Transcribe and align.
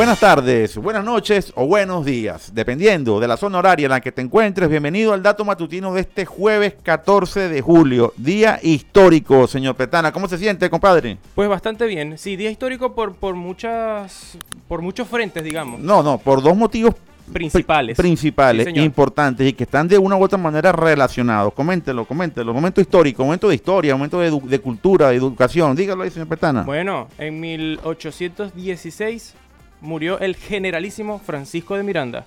Buenas 0.00 0.18
tardes, 0.18 0.78
buenas 0.78 1.04
noches 1.04 1.52
o 1.56 1.66
buenos 1.66 2.06
días, 2.06 2.52
dependiendo 2.54 3.20
de 3.20 3.28
la 3.28 3.36
zona 3.36 3.58
horaria 3.58 3.84
en 3.84 3.90
la 3.90 4.00
que 4.00 4.10
te 4.10 4.22
encuentres. 4.22 4.70
Bienvenido 4.70 5.12
al 5.12 5.22
dato 5.22 5.44
matutino 5.44 5.92
de 5.92 6.00
este 6.00 6.24
jueves 6.24 6.72
14 6.82 7.50
de 7.50 7.60
julio, 7.60 8.14
día 8.16 8.58
histórico, 8.62 9.46
señor 9.46 9.74
Petana. 9.74 10.10
¿Cómo 10.10 10.26
se 10.26 10.38
siente, 10.38 10.70
compadre? 10.70 11.18
Pues 11.34 11.50
bastante 11.50 11.84
bien. 11.84 12.16
Sí, 12.16 12.36
día 12.36 12.50
histórico 12.50 12.94
por, 12.94 13.12
por 13.14 13.34
muchas 13.34 14.38
por 14.68 14.80
muchos 14.80 15.06
frentes, 15.06 15.44
digamos. 15.44 15.80
No, 15.80 16.02
no, 16.02 16.16
por 16.16 16.42
dos 16.42 16.56
motivos 16.56 16.94
Principales. 17.30 17.98
principales, 17.98 18.68
Sí, 18.72 18.80
importantes 18.80 19.46
y 19.46 19.52
que 19.52 19.64
están 19.64 19.86
de 19.86 19.98
una 19.98 20.16
u 20.16 20.24
otra 20.24 20.38
manera 20.38 20.72
relacionados. 20.72 21.52
Coméntelo, 21.52 22.06
coméntelo. 22.06 22.54
Momento 22.54 22.80
histórico, 22.80 23.22
momento 23.22 23.50
de 23.50 23.54
historia, 23.56 23.94
momento 23.94 24.18
de, 24.18 24.30
de 24.30 24.58
cultura, 24.60 25.10
de 25.10 25.16
educación. 25.16 25.76
Dígalo 25.76 26.04
ahí, 26.04 26.10
señor 26.10 26.28
Petana. 26.28 26.62
Bueno, 26.62 27.08
en 27.18 27.38
1816 27.38 29.34
murió 29.80 30.20
el 30.20 30.36
generalísimo 30.36 31.18
Francisco 31.18 31.76
de 31.76 31.82
Miranda. 31.82 32.24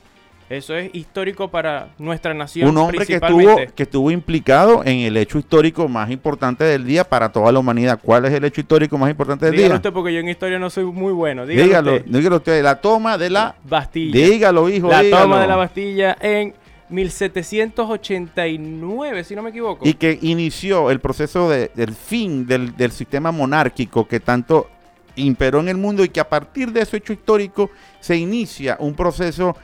Eso 0.49 0.75
es 0.75 0.94
histórico 0.94 1.48
para 1.48 1.88
nuestra 1.98 2.34
nación. 2.34 2.70
Un 2.70 2.77
hombre 2.77 3.05
que 3.07 3.13
estuvo, 3.16 3.55
que 3.73 3.84
estuvo 3.84 4.11
implicado 4.11 4.84
en 4.84 4.99
el 4.99 5.16
hecho 5.17 5.39
histórico 5.39 5.88
más 5.88 6.11
importante 6.11 6.63
del 6.66 6.85
día 6.85 7.03
para 7.05 7.31
toda 7.31 7.49
la 7.52 7.58
humanidad. 7.59 7.99
¿Cuál 8.03 8.25
es 8.25 8.34
el 8.34 8.44
hecho 8.44 8.59
histórico 8.61 8.97
más 8.97 9.09
importante 9.09 9.45
del 9.45 9.55
Dígalo 9.55 9.70
día? 9.70 9.75
usted 9.77 9.94
porque 9.94 10.13
yo 10.13 10.20
en 10.20 10.27
historia 10.30 10.59
no 10.59 10.70
soy 10.70 10.84
muy 10.84 11.13
bueno. 11.13 11.45
Dígalo, 11.47 11.66
Dígalo, 11.67 11.94
usted. 11.95 12.11
dígalo 12.11 12.35
usted. 12.35 12.61
La 12.61 12.81
toma 12.81 13.17
de 13.17 13.30
la... 13.30 13.55
Bastilla. 13.63 14.13
Dígalo, 14.30 14.70
hijo, 14.70 14.89
la 14.89 15.02
dígalo. 15.02 15.23
toma 15.23 15.41
de 15.41 15.47
la 15.47 15.55
Bastilla 15.55 16.17
en 16.20 16.53
1789, 16.89 19.23
si 19.23 19.35
no 19.35 19.41
me 19.41 19.49
equivoco. 19.49 19.88
Y 19.88 19.94
que 19.95 20.20
inició 20.22 20.91
el 20.91 20.99
proceso 20.99 21.49
de- 21.49 21.72
del 21.73 21.94
fin 21.94 22.45
del, 22.45 22.75
del 22.75 22.91
sistema 22.91 23.31
monárquico 23.31 24.08
que 24.08 24.19
tanto 24.19 24.69
imperó 25.16 25.59
en 25.59 25.69
el 25.69 25.78
mundo 25.78 26.03
y 26.03 26.09
que 26.09 26.19
a 26.19 26.28
partir 26.30 26.72
de 26.72 26.81
ese 26.81 26.97
hecho 26.97 27.14
histórico 27.14 27.69
se 28.00 28.16
inicia 28.17 28.78
un 28.80 28.95
proceso 28.95 29.56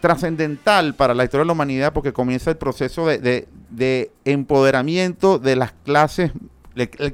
trascendental 0.00 0.94
para 0.94 1.14
la 1.14 1.24
historia 1.24 1.42
de 1.42 1.46
la 1.46 1.52
humanidad 1.52 1.92
porque 1.92 2.12
comienza 2.12 2.50
el 2.50 2.56
proceso 2.56 3.06
de, 3.06 3.18
de- 3.18 3.48
de 3.70 4.10
empoderamiento 4.24 5.38
de 5.38 5.56
las 5.56 5.72
clases, 5.84 6.30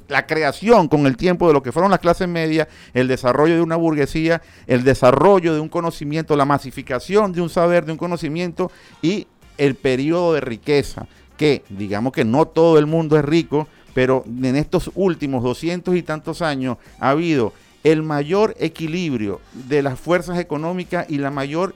la 0.08 0.26
creación 0.26 0.88
con 0.88 1.06
el 1.06 1.16
tiempo 1.16 1.48
de 1.48 1.54
lo 1.54 1.62
que 1.62 1.72
fueron 1.72 1.90
las 1.90 1.98
clases 2.00 2.28
medias, 2.28 2.68
el 2.92 3.08
desarrollo 3.08 3.54
de 3.54 3.62
una 3.62 3.76
burguesía, 3.76 4.42
el 4.66 4.84
desarrollo 4.84 5.54
de 5.54 5.60
un 5.60 5.68
conocimiento, 5.70 6.36
la 6.36 6.44
masificación 6.44 7.32
de 7.32 7.40
un 7.40 7.48
saber, 7.48 7.86
de 7.86 7.92
un 7.92 7.98
conocimiento 7.98 8.70
y 9.02 9.26
el 9.56 9.74
periodo 9.74 10.34
de 10.34 10.42
riqueza, 10.42 11.06
que 11.38 11.64
digamos 11.70 12.12
que 12.12 12.24
no 12.24 12.46
todo 12.46 12.78
el 12.78 12.86
mundo 12.86 13.16
es 13.18 13.24
rico, 13.24 13.66
pero 13.94 14.24
en 14.26 14.56
estos 14.56 14.90
últimos 14.94 15.42
doscientos 15.42 15.96
y 15.96 16.02
tantos 16.02 16.42
años 16.42 16.76
ha 16.98 17.10
habido 17.10 17.52
el 17.84 18.02
mayor 18.02 18.54
equilibrio 18.58 19.40
de 19.52 19.82
las 19.82 19.98
fuerzas 19.98 20.38
económicas 20.38 21.06
y 21.08 21.18
la 21.18 21.30
mayor 21.30 21.74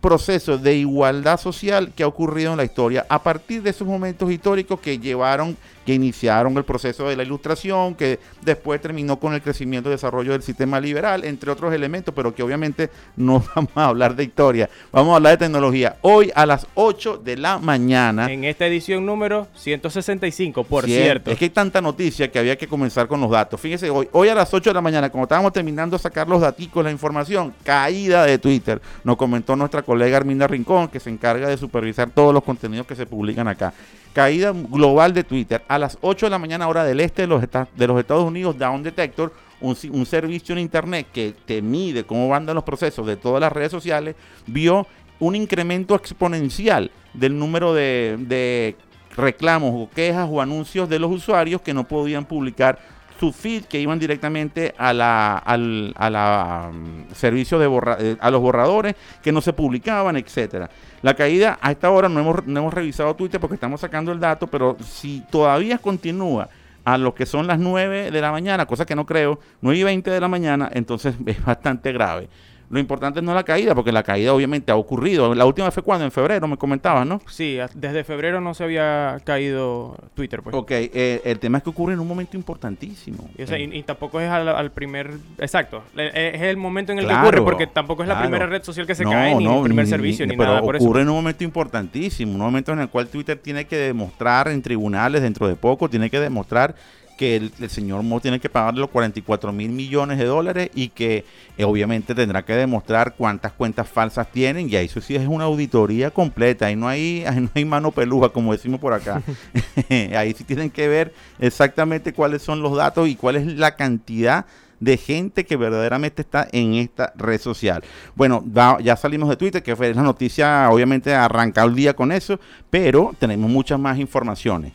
proceso 0.00 0.58
de 0.58 0.76
igualdad 0.76 1.38
social 1.38 1.92
que 1.94 2.04
ha 2.04 2.06
ocurrido 2.06 2.52
en 2.52 2.56
la 2.56 2.64
historia. 2.64 3.04
A 3.08 3.22
partir 3.22 3.62
de 3.62 3.70
esos 3.70 3.86
momentos 3.86 4.30
históricos 4.30 4.80
que 4.80 4.98
llevaron, 4.98 5.56
que 5.88 5.94
iniciaron 5.94 6.54
el 6.58 6.64
proceso 6.64 7.08
de 7.08 7.16
la 7.16 7.22
ilustración, 7.22 7.94
que 7.94 8.18
después 8.42 8.78
terminó 8.78 9.18
con 9.18 9.32
el 9.32 9.40
crecimiento 9.40 9.88
y 9.88 9.92
desarrollo 9.92 10.32
del 10.32 10.42
sistema 10.42 10.78
liberal, 10.78 11.24
entre 11.24 11.50
otros 11.50 11.72
elementos, 11.72 12.12
pero 12.14 12.34
que 12.34 12.42
obviamente 12.42 12.90
no 13.16 13.42
vamos 13.56 13.72
a 13.74 13.86
hablar 13.86 14.14
de 14.14 14.24
historia, 14.24 14.68
vamos 14.92 15.14
a 15.14 15.16
hablar 15.16 15.38
de 15.38 15.46
tecnología. 15.46 15.96
Hoy 16.02 16.30
a 16.34 16.44
las 16.44 16.66
8 16.74 17.22
de 17.24 17.38
la 17.38 17.58
mañana. 17.58 18.30
En 18.30 18.44
esta 18.44 18.66
edición 18.66 19.06
número 19.06 19.48
165, 19.54 20.62
por 20.64 20.84
cierto. 20.84 21.30
Es 21.30 21.38
que 21.38 21.46
hay 21.46 21.50
tanta 21.50 21.80
noticia 21.80 22.30
que 22.30 22.38
había 22.38 22.58
que 22.58 22.68
comenzar 22.68 23.08
con 23.08 23.22
los 23.22 23.30
datos. 23.30 23.58
Fíjese, 23.58 23.88
hoy, 23.88 24.10
hoy 24.12 24.28
a 24.28 24.34
las 24.34 24.52
8 24.52 24.68
de 24.68 24.74
la 24.74 24.82
mañana, 24.82 25.08
como 25.08 25.24
estábamos 25.24 25.54
terminando 25.54 25.96
de 25.96 26.02
sacar 26.02 26.28
los 26.28 26.42
daticos, 26.42 26.84
la 26.84 26.90
información, 26.90 27.54
caída 27.64 28.26
de 28.26 28.36
Twitter, 28.36 28.78
nos 29.04 29.16
comentó 29.16 29.56
nuestra 29.56 29.80
colega 29.80 30.18
Arminda 30.18 30.46
Rincón, 30.46 30.88
que 30.88 31.00
se 31.00 31.08
encarga 31.08 31.48
de 31.48 31.56
supervisar 31.56 32.10
todos 32.10 32.34
los 32.34 32.44
contenidos 32.44 32.86
que 32.86 32.94
se 32.94 33.06
publican 33.06 33.48
acá. 33.48 33.72
Caída 34.12 34.52
global 34.52 35.14
de 35.14 35.22
Twitter. 35.22 35.62
A 35.68 35.77
las 35.78 35.98
8 36.00 36.26
de 36.26 36.30
la 36.30 36.38
mañana, 36.38 36.68
hora 36.68 36.84
del 36.84 37.00
este 37.00 37.22
de 37.22 37.28
los, 37.28 37.42
de 37.42 37.86
los 37.86 38.00
Estados 38.00 38.24
Unidos, 38.24 38.58
Down 38.58 38.82
Detector, 38.82 39.32
un, 39.60 39.76
un 39.92 40.06
servicio 40.06 40.52
en 40.54 40.60
Internet 40.60 41.08
que 41.12 41.34
te 41.44 41.62
mide 41.62 42.04
cómo 42.04 42.28
van 42.28 42.46
los 42.46 42.64
procesos 42.64 43.06
de 43.06 43.16
todas 43.16 43.40
las 43.40 43.52
redes 43.52 43.70
sociales, 43.70 44.16
vio 44.46 44.86
un 45.18 45.34
incremento 45.34 45.94
exponencial 45.94 46.90
del 47.12 47.38
número 47.38 47.74
de, 47.74 48.16
de 48.20 48.76
reclamos 49.16 49.72
o 49.74 49.90
quejas 49.90 50.28
o 50.30 50.40
anuncios 50.40 50.88
de 50.88 50.98
los 50.98 51.10
usuarios 51.10 51.60
que 51.60 51.74
no 51.74 51.86
podían 51.86 52.24
publicar 52.24 52.78
su 53.18 53.32
feed, 53.32 53.64
que 53.64 53.80
iban 53.80 53.98
directamente 53.98 54.74
a 54.78 54.92
la, 54.92 55.38
al 55.38 55.92
a 55.96 56.10
la, 56.10 56.70
mm, 56.72 57.14
servicio 57.14 57.58
de 57.58 57.66
eh, 57.98 58.16
a 58.20 58.30
los 58.30 58.40
borradores 58.40 58.94
que 59.22 59.32
no 59.32 59.40
se 59.40 59.52
publicaban, 59.52 60.16
etcétera. 60.16 60.70
La 61.02 61.14
caída 61.14 61.58
a 61.60 61.70
esta 61.70 61.90
hora 61.90 62.08
no 62.08 62.20
hemos, 62.20 62.46
no 62.46 62.60
hemos 62.60 62.74
revisado 62.74 63.14
Twitter 63.14 63.40
porque 63.40 63.54
estamos 63.54 63.80
sacando 63.80 64.12
el 64.12 64.20
dato, 64.20 64.46
pero 64.46 64.76
si 64.80 65.22
todavía 65.30 65.78
continúa 65.78 66.48
a 66.84 66.96
lo 66.96 67.14
que 67.14 67.26
son 67.26 67.46
las 67.46 67.58
9 67.58 68.10
de 68.10 68.20
la 68.20 68.32
mañana, 68.32 68.66
cosa 68.66 68.86
que 68.86 68.96
no 68.96 69.04
creo, 69.04 69.38
9 69.60 69.78
y 69.78 69.82
20 69.82 70.10
de 70.10 70.20
la 70.20 70.28
mañana, 70.28 70.70
entonces 70.72 71.14
es 71.26 71.44
bastante 71.44 71.92
grave. 71.92 72.28
Lo 72.70 72.78
importante 72.78 73.22
no 73.22 73.30
es 73.30 73.34
la 73.34 73.44
caída, 73.44 73.74
porque 73.74 73.92
la 73.92 74.02
caída 74.02 74.34
obviamente 74.34 74.70
ha 74.70 74.76
ocurrido. 74.76 75.34
La 75.34 75.46
última 75.46 75.70
fue 75.70 75.82
cuando, 75.82 76.04
en 76.04 76.10
febrero, 76.12 76.46
me 76.46 76.58
comentabas, 76.58 77.06
¿no? 77.06 77.20
Sí, 77.26 77.56
desde 77.74 78.04
febrero 78.04 78.42
no 78.42 78.52
se 78.52 78.64
había 78.64 79.18
caído 79.24 79.96
Twitter, 80.14 80.42
pues. 80.42 80.54
Ok, 80.54 80.70
eh, 80.72 81.22
el 81.24 81.38
tema 81.38 81.58
es 81.58 81.64
que 81.64 81.70
ocurre 81.70 81.94
en 81.94 82.00
un 82.00 82.06
momento 82.08 82.36
importantísimo. 82.36 83.30
Y, 83.38 83.42
o 83.42 83.46
sea, 83.46 83.56
Eh, 83.56 83.70
y- 83.72 83.78
y 83.78 83.82
tampoco 83.84 84.20
es 84.20 84.28
al, 84.28 84.48
al 84.48 84.70
primer... 84.70 85.12
Exacto. 85.38 85.82
eh, 85.96 86.32
Es 86.34 86.42
el 86.42 86.58
momento 86.58 86.92
en 86.92 86.98
el 86.98 87.06
Claro, 87.06 87.22
que 87.22 87.26
ocurre, 87.38 87.42
porque 87.42 87.66
tampoco 87.66 88.02
es 88.02 88.08
la 88.08 88.20
primera 88.20 88.46
red 88.46 88.62
social 88.62 88.86
que 88.86 88.94
se 88.94 89.04
no, 89.04 89.12
cae, 89.12 89.34
ni 89.34 89.44
no, 89.44 89.58
el 89.58 89.62
primer 89.64 89.86
ni- 89.86 89.90
servicio, 89.90 90.26
ni- 90.26 90.32
ni 90.32 90.36
pero 90.36 90.50
nada 90.50 90.60
por 90.62 90.76
eso. 90.76 90.84
ocurre 90.84 91.02
en 91.02 91.08
un 91.08 91.14
momento 91.16 91.44
importantísimo, 91.44 92.32
un 92.34 92.38
momento 92.40 92.72
en 92.72 92.80
el 92.80 92.88
cual 92.90 93.08
Twitter 93.08 93.38
tiene 93.38 93.64
que 93.66 93.76
demostrar 93.76 94.48
en 94.48 94.60
tribunales 94.60 95.22
dentro 95.22 95.48
de 95.48 95.56
poco, 95.56 95.88
tiene 95.88 96.10
que 96.10 96.20
demostrar 96.20 96.74
que 97.18 97.36
el, 97.36 97.52
el 97.60 97.68
señor 97.68 98.02
Mo 98.02 98.20
tiene 98.20 98.40
que 98.40 98.48
pagarle 98.48 98.80
los 98.80 98.88
44 98.88 99.52
mil 99.52 99.70
millones 99.70 100.16
de 100.16 100.24
dólares 100.24 100.70
y 100.74 100.88
que 100.88 101.26
eh, 101.58 101.64
obviamente 101.64 102.14
tendrá 102.14 102.44
que 102.44 102.54
demostrar 102.54 103.14
cuántas 103.16 103.52
cuentas 103.52 103.88
falsas 103.88 104.30
tienen 104.32 104.70
y 104.70 104.76
ahí 104.76 104.86
eso 104.86 105.02
sí 105.02 105.16
es 105.16 105.26
una 105.26 105.44
auditoría 105.44 106.10
completa, 106.10 106.66
ahí 106.66 106.76
no 106.76 106.88
hay, 106.88 107.24
ahí 107.26 107.40
no 107.40 107.50
hay 107.54 107.64
mano 107.66 107.90
peluja 107.90 108.30
como 108.30 108.52
decimos 108.52 108.80
por 108.80 108.94
acá, 108.94 109.20
ahí 110.16 110.32
sí 110.32 110.44
tienen 110.44 110.70
que 110.70 110.88
ver 110.88 111.12
exactamente 111.38 112.14
cuáles 112.14 112.40
son 112.40 112.62
los 112.62 112.76
datos 112.76 113.08
y 113.08 113.16
cuál 113.16 113.36
es 113.36 113.46
la 113.46 113.76
cantidad 113.76 114.46
de 114.80 114.96
gente 114.96 115.44
que 115.44 115.56
verdaderamente 115.56 116.22
está 116.22 116.46
en 116.52 116.74
esta 116.74 117.12
red 117.16 117.40
social. 117.40 117.82
Bueno, 118.14 118.44
ya 118.80 118.96
salimos 118.96 119.28
de 119.28 119.36
Twitter, 119.36 119.62
que 119.62 119.74
fue 119.74 119.92
la 119.92 120.02
noticia, 120.02 120.70
obviamente 120.70 121.12
arrancado 121.14 121.68
el 121.68 121.74
día 121.74 121.94
con 121.94 122.12
eso, 122.12 122.38
pero 122.70 123.12
tenemos 123.18 123.50
muchas 123.50 123.80
más 123.80 123.98
informaciones. 123.98 124.72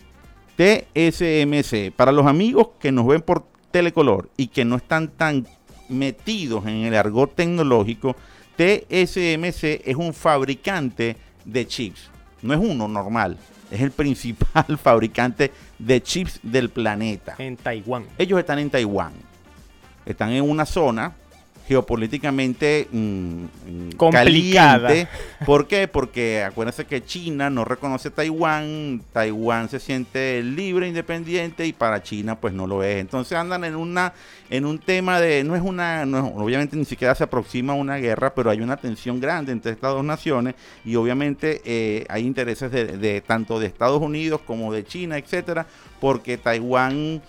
TSMC, 0.55 1.91
para 1.95 2.11
los 2.11 2.25
amigos 2.27 2.69
que 2.79 2.91
nos 2.91 3.07
ven 3.07 3.21
por 3.21 3.45
telecolor 3.71 4.29
y 4.37 4.47
que 4.47 4.65
no 4.65 4.75
están 4.75 5.07
tan 5.09 5.47
metidos 5.89 6.65
en 6.65 6.83
el 6.83 6.95
argot 6.95 7.35
tecnológico, 7.35 8.15
TSMC 8.55 9.81
es 9.85 9.95
un 9.95 10.13
fabricante 10.13 11.17
de 11.43 11.67
chips. 11.67 12.09
No 12.41 12.53
es 12.53 12.59
uno 12.59 12.87
normal, 12.87 13.37
es 13.71 13.81
el 13.81 13.91
principal 13.91 14.77
fabricante 14.77 15.51
de 15.79 16.01
chips 16.01 16.39
del 16.43 16.69
planeta. 16.69 17.35
En 17.39 17.57
Taiwán. 17.57 18.05
Ellos 18.17 18.39
están 18.39 18.59
en 18.59 18.69
Taiwán. 18.69 19.13
Están 20.05 20.31
en 20.31 20.47
una 20.47 20.65
zona 20.65 21.15
geopolíticamente 21.67 22.87
mm, 22.91 22.97
mm, 22.97 23.91
Complicada. 23.97 24.87
caliente. 24.87 25.07
¿Por 25.45 25.67
qué? 25.67 25.87
Porque 25.87 26.43
acuérdense 26.43 26.85
que 26.85 27.03
China 27.05 27.49
no 27.49 27.65
reconoce 27.65 28.09
Taiwán, 28.11 29.01
Taiwán 29.13 29.69
se 29.69 29.79
siente 29.79 30.41
libre, 30.43 30.87
independiente 30.87 31.65
y 31.65 31.73
para 31.73 32.01
China 32.03 32.39
pues 32.39 32.53
no 32.53 32.67
lo 32.67 32.83
es. 32.83 32.97
Entonces 32.99 33.37
andan 33.37 33.63
en 33.63 33.75
una 33.75 34.13
en 34.49 34.65
un 34.65 34.77
tema 34.77 35.19
de 35.19 35.43
no 35.43 35.55
es 35.55 35.61
una 35.61 36.05
no 36.05 36.17
es- 36.19 36.33
obviamente 36.35 36.75
ni 36.75 36.85
siquiera 36.85 37.15
se 37.15 37.23
aproxima 37.23 37.73
a 37.73 37.75
una 37.75 37.97
guerra, 37.97 38.33
pero 38.35 38.49
hay 38.49 38.61
una 38.61 38.77
tensión 38.77 39.19
grande 39.19 39.51
entre 39.51 39.71
estas 39.71 39.93
dos 39.93 40.03
naciones 40.03 40.55
y 40.85 40.95
obviamente 40.95 41.61
eh, 41.65 42.05
hay 42.09 42.25
intereses 42.25 42.71
de, 42.71 42.97
de 42.97 43.21
tanto 43.21 43.59
de 43.59 43.67
Estados 43.67 44.01
Unidos 44.01 44.41
como 44.45 44.73
de 44.73 44.85
China, 44.85 45.17
etcétera, 45.17 45.65
porque 45.99 46.37
Taiwán 46.37 47.21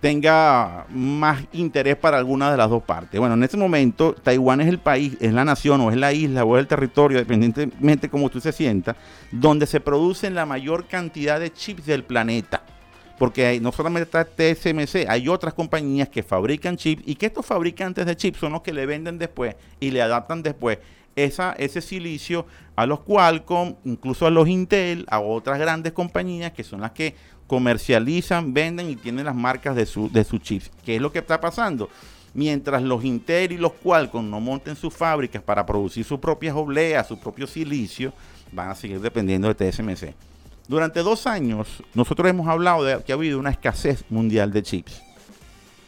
tenga 0.00 0.86
más 0.90 1.44
interés 1.52 1.96
para 1.96 2.18
alguna 2.18 2.50
de 2.50 2.56
las 2.56 2.70
dos 2.70 2.82
partes. 2.82 3.18
Bueno, 3.18 3.34
en 3.34 3.42
este 3.42 3.56
momento 3.56 4.14
Taiwán 4.14 4.60
es 4.60 4.68
el 4.68 4.78
país, 4.78 5.16
es 5.20 5.32
la 5.32 5.44
nación 5.44 5.80
o 5.80 5.90
es 5.90 5.96
la 5.96 6.12
isla 6.12 6.44
o 6.44 6.56
es 6.56 6.60
el 6.60 6.68
territorio, 6.68 7.18
dependientemente 7.18 8.08
como 8.08 8.30
tú 8.30 8.40
se 8.40 8.52
sienta, 8.52 8.96
donde 9.32 9.66
se 9.66 9.80
producen 9.80 10.34
la 10.34 10.46
mayor 10.46 10.86
cantidad 10.86 11.40
de 11.40 11.52
chips 11.52 11.86
del 11.86 12.04
planeta. 12.04 12.62
Porque 13.18 13.58
no 13.60 13.72
solamente 13.72 14.04
está 14.04 14.24
TSMC, 14.24 15.08
hay 15.08 15.28
otras 15.28 15.52
compañías 15.52 16.08
que 16.08 16.22
fabrican 16.22 16.76
chips 16.76 17.02
y 17.04 17.16
que 17.16 17.26
estos 17.26 17.44
fabricantes 17.44 18.06
de 18.06 18.16
chips 18.16 18.38
son 18.38 18.52
los 18.52 18.62
que 18.62 18.72
le 18.72 18.86
venden 18.86 19.18
después 19.18 19.56
y 19.80 19.90
le 19.90 20.00
adaptan 20.00 20.44
después 20.44 20.78
ese 21.16 21.80
silicio 21.80 22.46
a 22.76 22.86
los 22.86 23.00
Qualcomm, 23.00 23.74
incluso 23.84 24.26
a 24.26 24.30
los 24.30 24.48
Intel, 24.48 25.04
a 25.08 25.18
otras 25.18 25.58
grandes 25.58 25.92
compañías 25.92 26.52
que 26.52 26.62
son 26.62 26.80
las 26.80 26.92
que 26.92 27.16
comercializan, 27.48 28.54
venden 28.54 28.90
y 28.90 28.94
tienen 28.94 29.24
las 29.24 29.34
marcas 29.34 29.74
de 29.74 29.86
su, 29.86 30.08
de 30.08 30.22
sus 30.22 30.40
chips. 30.40 30.70
¿Qué 30.84 30.94
es 30.96 31.02
lo 31.02 31.10
que 31.10 31.18
está 31.18 31.40
pasando? 31.40 31.90
mientras 32.34 32.82
los 32.82 33.04
Intel 33.04 33.52
y 33.52 33.56
los 33.56 33.72
Qualcomm 33.72 34.30
no 34.30 34.38
monten 34.38 34.76
sus 34.76 34.94
fábricas 34.94 35.42
para 35.42 35.66
producir 35.66 36.04
sus 36.04 36.20
propias 36.20 36.54
obleas, 36.54 37.08
su 37.08 37.18
propio 37.18 37.48
silicio, 37.48 38.12
van 38.52 38.70
a 38.70 38.74
seguir 38.76 39.00
dependiendo 39.00 39.52
de 39.52 39.54
TSMC. 39.54 40.14
Durante 40.68 41.00
dos 41.00 41.26
años, 41.26 41.82
nosotros 41.94 42.28
hemos 42.28 42.46
hablado 42.46 42.84
de 42.84 43.02
que 43.02 43.12
ha 43.12 43.16
habido 43.16 43.38
una 43.38 43.50
escasez 43.50 44.04
mundial 44.08 44.52
de 44.52 44.62
chips. 44.62 45.02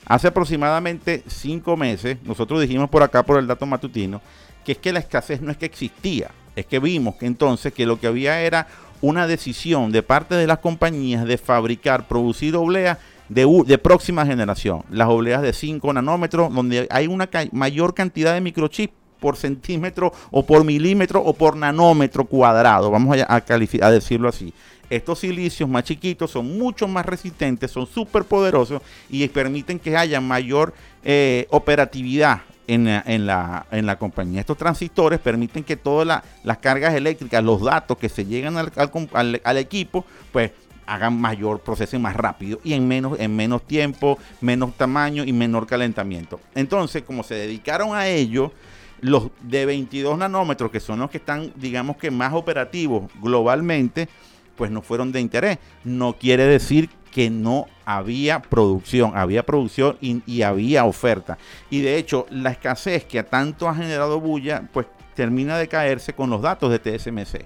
Hace 0.06 0.26
aproximadamente 0.26 1.22
cinco 1.28 1.76
meses, 1.76 2.16
nosotros 2.24 2.60
dijimos 2.60 2.90
por 2.90 3.02
acá, 3.02 3.22
por 3.22 3.38
el 3.38 3.46
dato 3.46 3.66
matutino, 3.66 4.20
que 4.64 4.72
es 4.72 4.78
que 4.78 4.92
la 4.92 4.98
escasez 4.98 5.40
no 5.40 5.52
es 5.52 5.56
que 5.56 5.66
existía, 5.66 6.30
es 6.56 6.66
que 6.66 6.80
vimos 6.80 7.14
que 7.14 7.26
entonces 7.26 7.72
que 7.72 7.86
lo 7.86 8.00
que 8.00 8.08
había 8.08 8.40
era 8.40 8.66
una 9.00 9.26
decisión 9.26 9.93
de 9.93 10.02
parte 10.02 10.35
de 10.35 10.47
las 10.47 10.58
compañías 10.58 11.25
de 11.25 11.38
fabricar, 11.38 12.06
producir 12.08 12.56
obleas 12.56 12.99
de, 13.29 13.47
de, 13.67 13.79
próxima 13.79 14.26
generación, 14.26 14.82
las 14.91 15.08
obleas 15.08 15.43
de 15.43 15.52
5 15.52 15.93
nanómetros, 15.93 16.52
donde 16.52 16.88
hay 16.91 17.06
una 17.06 17.29
mayor 17.52 17.94
cantidad 17.94 18.35
de 18.35 18.41
microchips 18.41 19.00
por 19.20 19.37
centímetro 19.37 20.12
o 20.31 20.44
por 20.44 20.64
milímetro 20.64 21.20
o 21.22 21.32
por 21.32 21.56
nanómetro 21.56 22.25
cuadrado, 22.25 22.90
vamos 22.90 23.17
a, 23.19 23.37
a 23.37 23.90
decirlo 23.90 24.28
así. 24.28 24.52
Estos 24.90 25.20
silicios 25.20 25.69
más 25.69 25.84
chiquitos 25.84 26.32
son 26.32 26.58
mucho 26.58 26.88
más 26.88 27.06
resistentes, 27.06 27.70
son 27.70 27.87
súper 27.87 28.25
poderosos 28.25 28.82
y 29.08 29.26
permiten 29.28 29.78
que 29.78 29.96
haya 29.96 30.20
mayor 30.20 30.75
eh, 31.05 31.46
operatividad 31.50 32.43
en 32.67 32.84
la, 32.84 33.67
en, 33.70 33.87
la, 33.87 33.96
compañía. 33.99 34.40
Estos 34.40 34.56
transistores 34.56 35.19
permiten 35.19 35.64
que 35.64 35.76
todas 35.76 36.22
las 36.44 36.58
cargas 36.58 36.94
eléctricas, 36.94 37.43
los 37.43 37.62
datos 37.62 37.99
que 37.99 38.08
se 38.08 38.25
llegan 38.25 38.56
al, 38.56 39.40
al, 39.43 39.56
equipo, 39.58 40.05
pues 40.32 40.52
hagan 40.87 41.20
mayor, 41.20 41.61
proceso 41.61 41.99
más 41.99 42.14
rápido 42.14 42.61
y 42.62 42.75
en 42.75 42.87
menos, 42.87 43.19
en 43.19 43.34
menos 43.34 43.62
tiempo, 43.67 44.19
menos 44.40 44.76
tamaño 44.76 45.25
y 45.25 45.32
menor 45.32 45.67
calentamiento. 45.67 46.40
Entonces, 46.55 47.02
como 47.02 47.25
se 47.25 47.34
dedicaron 47.34 47.94
a 47.94 48.06
ello, 48.08 48.52
los 49.00 49.29
de 49.43 49.67
22 49.67 50.19
nanómetros, 50.19 50.70
que 50.70 50.81
son 50.81 51.00
los 51.00 51.11
que 51.11 51.19
están, 51.19 51.52
digamos 51.56 51.97
que 51.97 52.11
más 52.11 52.32
operativos 52.32 53.11
globalmente, 53.20 54.08
pues 54.56 54.70
no 54.70 54.82
fueron 54.82 55.12
de 55.12 55.20
interés. 55.20 55.58
No 55.85 56.14
quiere 56.14 56.44
decir 56.44 56.91
que 57.11 57.31
no 57.31 57.67
había 57.85 58.41
producción, 58.41 59.12
había 59.17 59.44
producción 59.44 59.97
y, 60.00 60.43
había 60.43 60.85
oferta. 60.85 61.38
Y 61.70 61.81
de 61.81 61.97
hecho, 61.97 62.26
la 62.31 62.50
escasez 62.50 63.05
que 63.05 63.23
tanto 63.23 63.69
ha 63.69 63.75
generado 63.75 64.20
bulla, 64.20 64.69
pues 64.73 64.87
termina 65.14 65.58
de 65.58 65.69
caerse 65.69 66.12
con 66.12 66.31
los 66.31 66.43
datos 66.43 66.70
de 66.70 66.79
TSMC. 66.79 67.44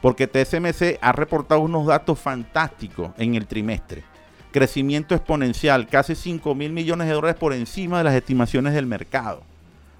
Porque 0.00 0.26
TSMC 0.26 0.98
ha 1.00 1.12
reportado 1.12 1.60
unos 1.60 1.86
datos 1.86 2.18
fantásticos 2.18 3.10
en 3.16 3.34
el 3.34 3.46
trimestre. 3.46 4.02
Crecimiento 4.52 5.14
exponencial, 5.14 5.86
casi 5.86 6.14
5 6.14 6.54
mil 6.54 6.72
millones 6.72 7.06
de 7.06 7.14
dólares 7.14 7.38
por 7.38 7.52
encima 7.52 7.98
de 7.98 8.04
las 8.04 8.14
estimaciones 8.14 8.74
del 8.74 8.86
mercado 8.86 9.42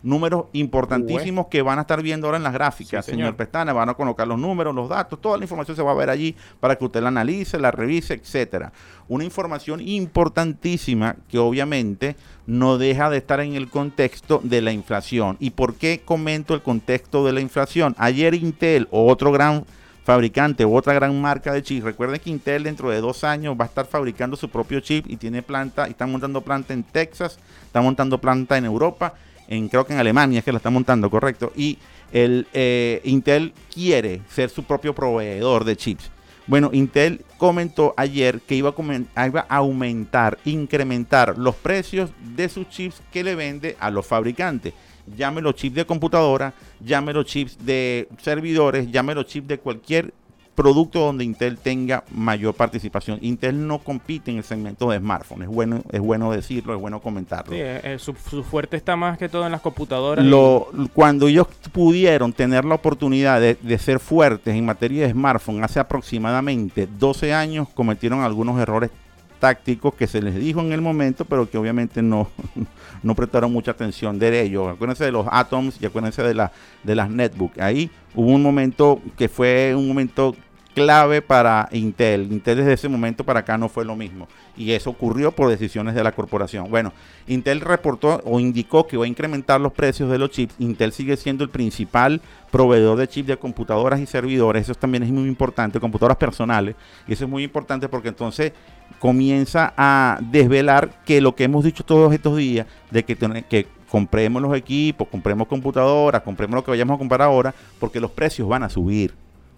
números 0.06 0.44
importantísimos 0.52 1.48
que 1.48 1.62
van 1.62 1.78
a 1.78 1.82
estar 1.82 2.00
viendo 2.00 2.28
ahora 2.28 2.36
en 2.36 2.44
las 2.44 2.52
gráficas, 2.52 3.04
señor. 3.04 3.34
Pestana, 3.34 3.72
van 3.72 3.88
a 3.88 3.94
colocar 3.94 4.26
los 4.26 4.38
números, 4.38 4.72
los 4.72 4.88
datos, 4.88 5.20
toda 5.20 5.36
la 5.36 5.44
información 5.44 5.76
se 5.76 5.82
va 5.82 5.90
a 5.90 5.94
ver 5.94 6.10
allí 6.10 6.36
para 6.60 6.76
que 6.76 6.84
usted 6.84 7.02
la 7.02 7.08
analice, 7.08 7.58
la 7.58 7.72
revise, 7.72 8.14
etcétera. 8.14 8.72
Una 9.08 9.24
información 9.24 9.80
importantísima 9.80 11.16
que 11.28 11.38
obviamente 11.38 12.14
no 12.46 12.78
deja 12.78 13.10
de 13.10 13.18
estar 13.18 13.40
en 13.40 13.54
el 13.54 13.68
contexto 13.68 14.40
de 14.44 14.62
la 14.62 14.70
inflación. 14.70 15.36
¿Y 15.40 15.50
por 15.50 15.74
qué 15.74 16.00
comento 16.04 16.54
el 16.54 16.62
contexto 16.62 17.26
de 17.26 17.32
la 17.32 17.40
inflación? 17.40 17.96
Ayer 17.98 18.34
Intel, 18.34 18.86
otro 18.92 19.32
gran 19.32 19.66
fabricante 20.04 20.64
u 20.64 20.76
otra 20.76 20.94
gran 20.94 21.20
marca 21.20 21.52
de 21.52 21.64
chips. 21.64 21.82
Recuerden 21.82 22.20
que 22.20 22.30
Intel 22.30 22.62
dentro 22.62 22.90
de 22.90 23.00
dos 23.00 23.24
años 23.24 23.56
va 23.58 23.64
a 23.64 23.68
estar 23.68 23.86
fabricando 23.86 24.36
su 24.36 24.48
propio 24.48 24.78
chip 24.78 25.04
y 25.08 25.16
tiene 25.16 25.42
planta, 25.42 25.88
y 25.88 25.90
están 25.90 26.12
montando 26.12 26.42
planta 26.42 26.74
en 26.74 26.84
Texas, 26.84 27.40
está 27.64 27.80
montando 27.80 28.18
planta 28.18 28.56
en 28.56 28.66
Europa 28.66 29.14
en 29.48 29.68
creo 29.68 29.86
que 29.86 29.92
en 29.92 29.98
Alemania 29.98 30.38
es 30.38 30.44
que 30.44 30.52
la 30.52 30.58
está 30.58 30.70
montando, 30.70 31.10
correcto. 31.10 31.52
Y 31.56 31.78
el 32.12 32.46
eh, 32.52 33.00
Intel 33.04 33.52
quiere 33.72 34.22
ser 34.28 34.50
su 34.50 34.64
propio 34.64 34.94
proveedor 34.94 35.64
de 35.64 35.76
chips. 35.76 36.10
Bueno, 36.46 36.70
Intel 36.72 37.24
comentó 37.38 37.92
ayer 37.96 38.40
que 38.40 38.54
iba 38.54 38.72
a, 39.16 39.26
iba 39.26 39.46
a, 39.48 39.56
aumentar, 39.56 40.38
incrementar 40.44 41.36
los 41.36 41.56
precios 41.56 42.10
de 42.36 42.48
sus 42.48 42.68
chips 42.68 43.02
que 43.12 43.24
le 43.24 43.34
vende 43.34 43.76
a 43.80 43.90
los 43.90 44.06
fabricantes. 44.06 44.72
Llámelo 45.16 45.52
chips 45.52 45.74
de 45.74 45.86
computadora, 45.86 46.54
llámelo 46.80 47.24
chips 47.24 47.58
de 47.64 48.08
servidores, 48.18 48.90
llámelo 48.90 49.24
chips 49.24 49.48
de 49.48 49.58
cualquier 49.58 50.14
producto 50.56 51.00
donde 51.00 51.22
Intel 51.22 51.58
tenga 51.58 52.02
mayor 52.10 52.54
participación. 52.54 53.18
Intel 53.20 53.66
no 53.66 53.78
compite 53.78 54.32
en 54.32 54.38
el 54.38 54.44
segmento 54.44 54.90
de 54.90 54.98
smartphone, 54.98 55.42
es 55.42 55.48
bueno, 55.48 55.82
es 55.92 56.00
bueno 56.00 56.32
decirlo, 56.32 56.74
es 56.74 56.80
bueno 56.80 57.00
comentarlo. 57.00 57.52
Sí, 57.52 57.60
eh, 57.60 57.80
eh, 57.84 57.98
su, 58.00 58.14
fuerte 58.14 58.76
está 58.76 58.96
más 58.96 59.18
que 59.18 59.28
todo 59.28 59.46
en 59.46 59.52
las 59.52 59.60
computadoras. 59.60 60.24
Lo, 60.24 60.68
Cuando 60.94 61.28
ellos 61.28 61.46
pudieron 61.70 62.32
tener 62.32 62.64
la 62.64 62.74
oportunidad 62.74 63.40
de, 63.40 63.78
ser 63.78 64.00
fuertes 64.00 64.56
en 64.56 64.64
materia 64.64 65.06
de 65.06 65.12
smartphone 65.12 65.62
hace 65.62 65.78
aproximadamente 65.78 66.88
12 66.98 67.32
años, 67.34 67.68
cometieron 67.68 68.22
algunos 68.22 68.58
errores 68.58 68.90
tácticos 69.38 69.94
que 69.94 70.06
se 70.06 70.22
les 70.22 70.34
dijo 70.34 70.60
en 70.60 70.72
el 70.72 70.80
momento, 70.80 71.26
pero 71.26 71.48
que 71.48 71.58
obviamente 71.58 72.00
no, 72.00 72.28
no 73.02 73.14
prestaron 73.14 73.52
mucha 73.52 73.72
atención 73.72 74.18
de 74.18 74.40
ellos. 74.40 74.68
Acuérdense 74.68 75.04
de 75.04 75.12
los 75.12 75.26
Atoms 75.30 75.76
y 75.80 75.84
acuérdense 75.84 76.22
de, 76.22 76.34
la, 76.34 76.52
de 76.82 76.94
las 76.94 77.10
Netbook. 77.10 77.58
Ahí 77.60 77.90
hubo 78.14 78.30
un 78.30 78.42
momento 78.42 79.00
que 79.18 79.28
fue 79.28 79.74
un 79.76 79.86
momento 79.86 80.34
clave 80.76 81.22
para 81.22 81.70
Intel. 81.72 82.30
Intel 82.30 82.58
desde 82.58 82.74
ese 82.74 82.88
momento 82.90 83.24
para 83.24 83.40
acá 83.40 83.56
no 83.56 83.70
fue 83.70 83.86
lo 83.86 83.96
mismo. 83.96 84.28
Y 84.58 84.72
eso 84.72 84.90
ocurrió 84.90 85.32
por 85.32 85.48
decisiones 85.48 85.94
de 85.94 86.04
la 86.04 86.12
corporación. 86.12 86.70
Bueno, 86.70 86.92
Intel 87.26 87.62
reportó 87.62 88.20
o 88.26 88.38
indicó 88.38 88.86
que 88.86 88.98
va 88.98 89.06
a 89.06 89.08
incrementar 89.08 89.58
los 89.58 89.72
precios 89.72 90.10
de 90.10 90.18
los 90.18 90.28
chips. 90.28 90.54
Intel 90.58 90.92
sigue 90.92 91.16
siendo 91.16 91.44
el 91.44 91.48
principal 91.48 92.20
proveedor 92.50 92.98
de 92.98 93.08
chips 93.08 93.28
de 93.28 93.38
computadoras 93.38 94.00
y 94.00 94.06
servidores. 94.06 94.64
Eso 94.68 94.74
también 94.74 95.02
es 95.02 95.10
muy 95.10 95.26
importante, 95.26 95.80
computadoras 95.80 96.18
personales. 96.18 96.76
Y 97.08 97.14
eso 97.14 97.24
es 97.24 97.30
muy 97.30 97.42
importante 97.42 97.88
porque 97.88 98.08
entonces 98.08 98.52
comienza 98.98 99.72
a 99.78 100.18
desvelar 100.30 101.02
que 101.06 101.22
lo 101.22 101.34
que 101.34 101.44
hemos 101.44 101.64
dicho 101.64 101.84
todos 101.86 102.12
estos 102.12 102.36
días, 102.36 102.66
de 102.90 103.02
que, 103.02 103.16
que 103.48 103.66
compremos 103.90 104.42
los 104.42 104.54
equipos, 104.54 105.08
compremos 105.08 105.48
computadoras, 105.48 106.20
compremos 106.20 106.56
lo 106.56 106.64
que 106.64 106.72
vayamos 106.72 106.96
a 106.96 106.98
comprar 106.98 107.22
ahora, 107.22 107.54
porque 107.80 107.98
los 107.98 108.10
precios 108.10 108.46
van 108.46 108.62
a 108.62 108.68
subir 108.68 109.14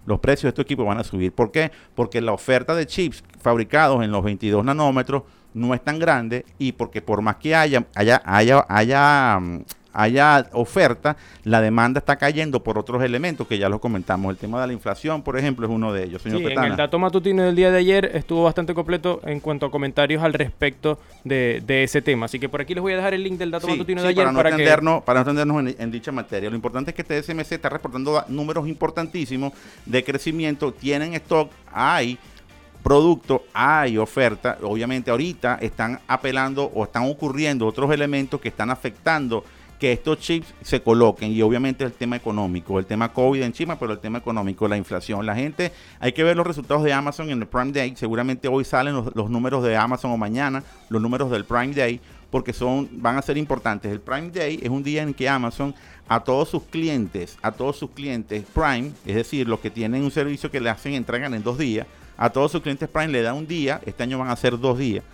los 0.09 0.19
precios 0.19 0.43
de 0.43 0.49
estos 0.49 0.63
equipos 0.63 0.87
van 0.87 0.97
a 0.97 1.03
subir. 1.03 1.31
¿Por 1.31 1.51
qué? 1.51 1.71
Porque 1.93 2.19
la 2.19 2.33
oferta 2.33 2.73
de 2.73 2.87
chips 2.87 3.23
fabricados 3.39 4.03
en 4.03 4.11
los 4.11 4.23
22 4.23 4.65
nanómetros 4.65 5.21
no 5.53 5.73
es 5.75 5.83
tan 5.83 5.99
grande 5.99 6.45
y 6.57 6.71
porque 6.71 7.01
por 7.01 7.21
más 7.21 7.35
que 7.35 7.55
haya, 7.55 7.85
haya, 7.93 8.21
haya, 8.25 8.65
haya 8.67 9.39
mm, 9.39 9.63
haya 9.93 10.47
oferta, 10.53 11.17
la 11.43 11.61
demanda 11.61 11.99
está 11.99 12.17
cayendo 12.17 12.61
por 12.61 12.77
otros 12.77 13.03
elementos 13.03 13.47
que 13.47 13.57
ya 13.57 13.69
los 13.69 13.79
comentamos. 13.79 14.31
El 14.31 14.37
tema 14.37 14.61
de 14.61 14.67
la 14.67 14.73
inflación, 14.73 15.21
por 15.21 15.37
ejemplo, 15.37 15.65
es 15.65 15.71
uno 15.71 15.93
de 15.93 16.03
ellos. 16.03 16.21
Señor 16.21 16.39
sí, 16.39 16.45
en 16.45 16.63
el 16.63 16.75
dato 16.75 16.99
matutino 16.99 17.43
del 17.43 17.55
día 17.55 17.71
de 17.71 17.77
ayer 17.79 18.11
estuvo 18.13 18.43
bastante 18.43 18.73
completo 18.73 19.21
en 19.23 19.39
cuanto 19.39 19.65
a 19.65 19.71
comentarios 19.71 20.23
al 20.23 20.33
respecto 20.33 20.99
de, 21.23 21.63
ese 21.83 22.01
tema. 22.01 22.25
Así 22.25 22.39
que 22.39 22.49
por 22.49 22.61
aquí 22.61 22.73
les 22.73 22.81
voy 22.81 22.93
a 22.93 22.97
dejar 22.97 23.13
el 23.13 23.23
link 23.23 23.37
del 23.37 23.51
dato 23.51 23.67
matutino 23.67 24.01
de 24.01 24.09
ayer 24.09 24.25
para 24.25 24.31
no, 24.31 24.49
entendernos, 24.49 25.03
para 25.03 25.23
no 25.23 25.31
entendernos 25.31 25.75
en, 25.79 25.91
dicha 25.91 26.11
materia. 26.11 26.49
Lo 26.49 26.55
importante 26.55 26.91
es 26.91 26.95
que 26.95 27.03
TSMC 27.03 27.53
está 27.53 27.69
reportando 27.69 28.23
números 28.27 28.67
importantísimos 28.67 29.53
de 29.85 30.03
crecimiento. 30.03 30.71
Tienen 30.71 31.13
stock, 31.15 31.51
hay 31.71 32.17
producto, 32.83 33.43
hay 33.53 33.97
oferta. 33.97 34.57
Obviamente 34.61 35.11
ahorita 35.11 35.59
están 35.61 35.99
apelando 36.07 36.65
o 36.73 36.83
están 36.83 37.03
ocurriendo 37.09 37.65
otros 37.65 37.91
elementos 37.91 38.39
que 38.39 38.49
están 38.49 38.69
afectando 38.69 39.43
que 39.79 39.93
estos 39.93 40.19
chips 40.19 40.53
se 40.61 40.81
coloquen 40.81 41.31
y 41.31 41.41
obviamente 41.41 41.85
el 41.85 41.93
tema 41.93 42.17
económico, 42.17 42.77
el 42.79 42.85
tema 42.85 43.13
COVID 43.13 43.41
encima, 43.41 43.79
pero 43.79 43.93
el 43.93 43.99
tema 43.99 44.17
económico, 44.17 44.67
la 44.67 44.77
inflación. 44.77 45.25
La 45.25 45.35
gente, 45.35 45.71
hay 45.99 46.11
que 46.11 46.23
ver 46.23 46.35
los 46.35 46.45
resultados 46.45 46.83
de 46.83 46.91
Amazon 46.91 47.29
en 47.29 47.39
el 47.39 47.47
Prime 47.47 47.71
Day, 47.71 47.93
seguramente 47.95 48.49
hoy 48.49 48.65
salen 48.65 48.93
los, 48.93 49.29
números 49.29 49.63
de 49.63 49.77
Amazon 49.77 50.11
o 50.11 50.17
mañana 50.17 50.63
los 50.89 51.01
números 51.01 51.31
del 51.31 51.45
Prime 51.45 51.73
Day, 51.73 52.01
porque 52.29 52.51
son, 52.51 52.89
van 52.91 53.17
a 53.17 53.21
ser 53.21 53.37
importantes. 53.37 53.91
El 53.91 54.01
Prime 54.01 54.29
Day 54.29 54.59
es 54.61 54.69
un 54.69 54.83
día 54.83 55.01
en 55.01 55.13
que 55.13 55.29
Amazon 55.29 55.73
a 56.09 56.19
todos 56.19 56.49
sus 56.49 56.63
clientes, 56.63 57.37
a 57.41 57.51
todos 57.51 57.77
sus 57.77 57.91
clientes 57.91 58.43
Prime, 58.53 58.91
es 59.05 59.15
decir, 59.15 59.47
los 59.47 59.61
que 59.61 59.69
tienen 59.69 60.03
un 60.03 60.11
servicio 60.11 60.51
que 60.51 60.59
le 60.59 60.69
hacen 60.69 60.93
entregan 60.93 61.33
en 61.33 61.41
dos 61.41 61.57
días, 61.57 61.87
a 62.17 62.29
todos 62.29 62.51
sus 62.51 62.61
clientes 62.61 62.89
Prime 62.89 63.07
le 63.07 63.21
da 63.21 63.33
un 63.33 63.47
día, 63.47 63.79
este 63.85 64.03
año 64.03 64.19
van 64.19 64.29
a 64.29 64.35
ser 64.35 64.59
dos 64.59 64.77
días 64.77 65.05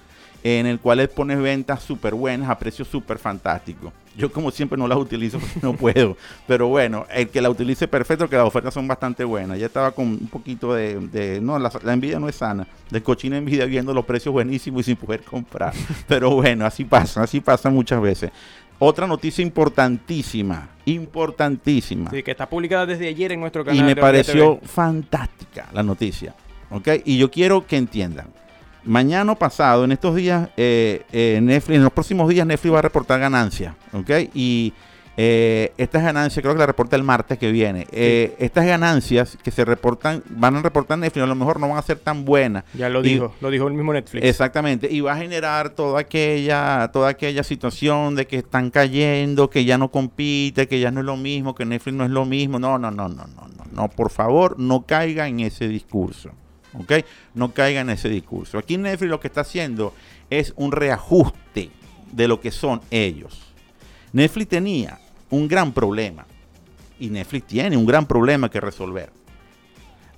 en 0.44 0.68
el 0.68 0.80
cual 0.80 1.00
les 1.00 1.10
pones 1.10 1.40
ventas 1.40 1.82
súper 1.82 2.14
buenas 2.14 2.50
a 2.50 2.60
precios 2.60 2.88
súper 2.88 3.18
fantásticos. 3.18 3.92
Yo 4.18 4.32
como 4.32 4.52
siempre 4.52 4.78
no 4.78 4.88
las 4.88 4.98
utilizo 4.98 5.40
porque 5.40 5.60
no 5.62 5.74
puedo, 5.74 6.16
pero 6.48 6.68
bueno, 6.68 7.06
el 7.12 7.30
que 7.30 7.42
la 7.42 7.50
utilice 7.50 7.88
perfecto, 7.88 8.30
que 8.30 8.38
las 8.38 8.46
ofertas 8.46 8.74
son 8.74 8.88
bastante 8.88 9.24
buenas. 9.24 9.60
Ya 9.60 9.66
estaba 9.66 9.92
con 9.92 10.08
un 10.08 10.28
poquito 10.28 10.74
de, 10.74 11.40
no, 11.42 11.60
la, 11.60 11.72
envidia 11.86 12.20
no 12.20 12.30
es 12.30 12.36
sana, 12.36 12.68
de 12.90 13.04
cochina 13.04 13.38
envidia 13.38 13.66
viendo 13.66 13.94
los 13.94 14.06
precios 14.06 14.32
buenísimos 14.32 14.82
y 14.82 14.84
sin 14.84 14.96
poder 14.96 15.24
comprar. 15.24 15.74
Pero 16.08 16.32
bueno, 16.32 16.66
así 16.66 16.86
pasa, 16.86 17.24
así 17.24 17.42
pasa 17.42 17.70
muchas 17.70 18.02
veces. 18.02 18.32
Otra 18.80 19.08
noticia 19.08 19.42
importantísima, 19.42 20.70
importantísima. 20.86 22.10
Sí, 22.12 22.24
que 22.24 22.32
está 22.32 22.48
publicada 22.48 22.86
desde 22.86 23.08
ayer 23.08 23.32
en 23.32 23.40
nuestro 23.40 23.64
canal. 23.64 23.80
Y 23.80 23.84
me 23.84 23.96
pareció 23.96 24.60
fantástica 24.64 25.68
la 25.74 25.84
noticia, 25.84 26.36
¿ok? 26.70 26.88
Y 27.06 27.18
yo 27.18 27.32
quiero 27.32 27.66
que 27.66 27.78
entiendan 27.78 28.28
mañana 28.86 29.36
pasado, 29.36 29.84
en 29.86 29.92
estos 29.92 30.15
días, 30.15 30.50
eh, 30.58 31.04
eh, 31.12 31.39
Netflix, 31.42 31.77
en 31.77 31.84
los 31.84 31.94
próximos 31.94 32.30
días 32.30 32.46
Netflix 32.48 32.74
va 32.74 32.80
a 32.80 32.84
reportar 32.84 33.20
ganancias, 33.20 33.74
¿ok? 33.94 34.10
Y 34.34 34.74
eh, 35.18 35.72
estas 35.77 36.04
ganancias, 36.04 36.42
creo 36.42 36.54
que 36.54 36.60
la 36.60 36.65
reporta 36.65 36.98
el 36.98 37.04
martes 37.04 37.38
que 37.39 37.50
viene. 37.50 37.88
Eh, 37.94 38.36
estas 38.38 38.65
ganancias 38.65 39.38
que 39.42 39.50
se 39.50 39.63
reportan, 39.63 40.22
van 40.30 40.58
a 40.58 40.62
reportar 40.62 40.98
Netflix, 40.98 41.24
a 41.24 41.27
lo 41.27 41.36
mejor 41.36 41.58
no 41.60 41.70
van 41.70 41.77
a 41.77 41.82
ser 41.82 42.00
tan 42.00 42.25
buenas. 42.25 42.65
Ya 42.74 42.89
lo 42.89 43.00
Y- 43.00 43.13
dijo, 43.13 43.34
lo 43.39 43.50
dijo 43.50 43.65
el 43.70 43.75
mismo 43.75 43.94
Netflix. 43.94 44.25
Exactamente, 44.25 44.92
y 44.92 45.00
va 45.00 45.13
a 45.13 45.18
generar 45.18 45.70
toda 45.70 46.01
aquella, 46.01 46.89
toda 46.92 47.10
aquella 47.10 47.44
situación 47.44 48.15
de 48.15 48.27
que 48.27 48.38
están 48.39 48.72
cayendo, 48.72 49.50
que 49.50 49.63
ya 49.63 49.77
no 49.77 49.89
compite, 49.89 50.68
que 50.68 50.82
ya 50.82 50.92
no 50.92 51.00
es 51.00 51.06
lo 51.06 51.15
mismo, 51.15 51.56
que 51.56 51.63
Netflix 51.65 51.96
no 51.96 52.04
es 52.04 52.12
lo 52.12 52.25
mismo. 52.25 52.60
No, 52.60 52.77
no, 52.77 52.92
no, 52.92 53.08
no, 53.08 53.25
no, 53.25 53.48
no, 53.58 53.65
no, 53.72 53.88
por 53.88 54.12
favor, 54.12 54.60
no 54.60 54.82
caiga 54.86 55.27
en 55.30 55.39
ese 55.39 55.70
discurso. 55.70 56.32
¿Ok? 56.79 57.05
No 57.34 57.53
caiga 57.53 57.82
en 57.82 57.89
ese 57.89 58.10
discurso. 58.10 58.58
Aquí 58.58 58.77
Netflix 58.77 59.10
lo 59.10 59.20
que 59.20 59.27
está 59.27 59.41
haciendo 59.41 59.94
es 60.29 60.53
un 60.55 60.72
reajuste 60.72 61.70
de 62.12 62.27
lo 62.27 62.39
que 62.41 62.51
son 62.51 62.82
ellos. 62.91 63.41
Netflix 64.13 64.50
tenía 64.50 65.00
un 65.29 65.48
gran 65.48 65.74
problema. 65.74 66.25
Y 67.00 67.10
Netflix 67.10 67.48
tiene 67.48 67.75
un 67.75 67.86
gran 67.86 68.05
problema 68.05 68.50
que 68.50 68.62
resolver. 68.62 69.12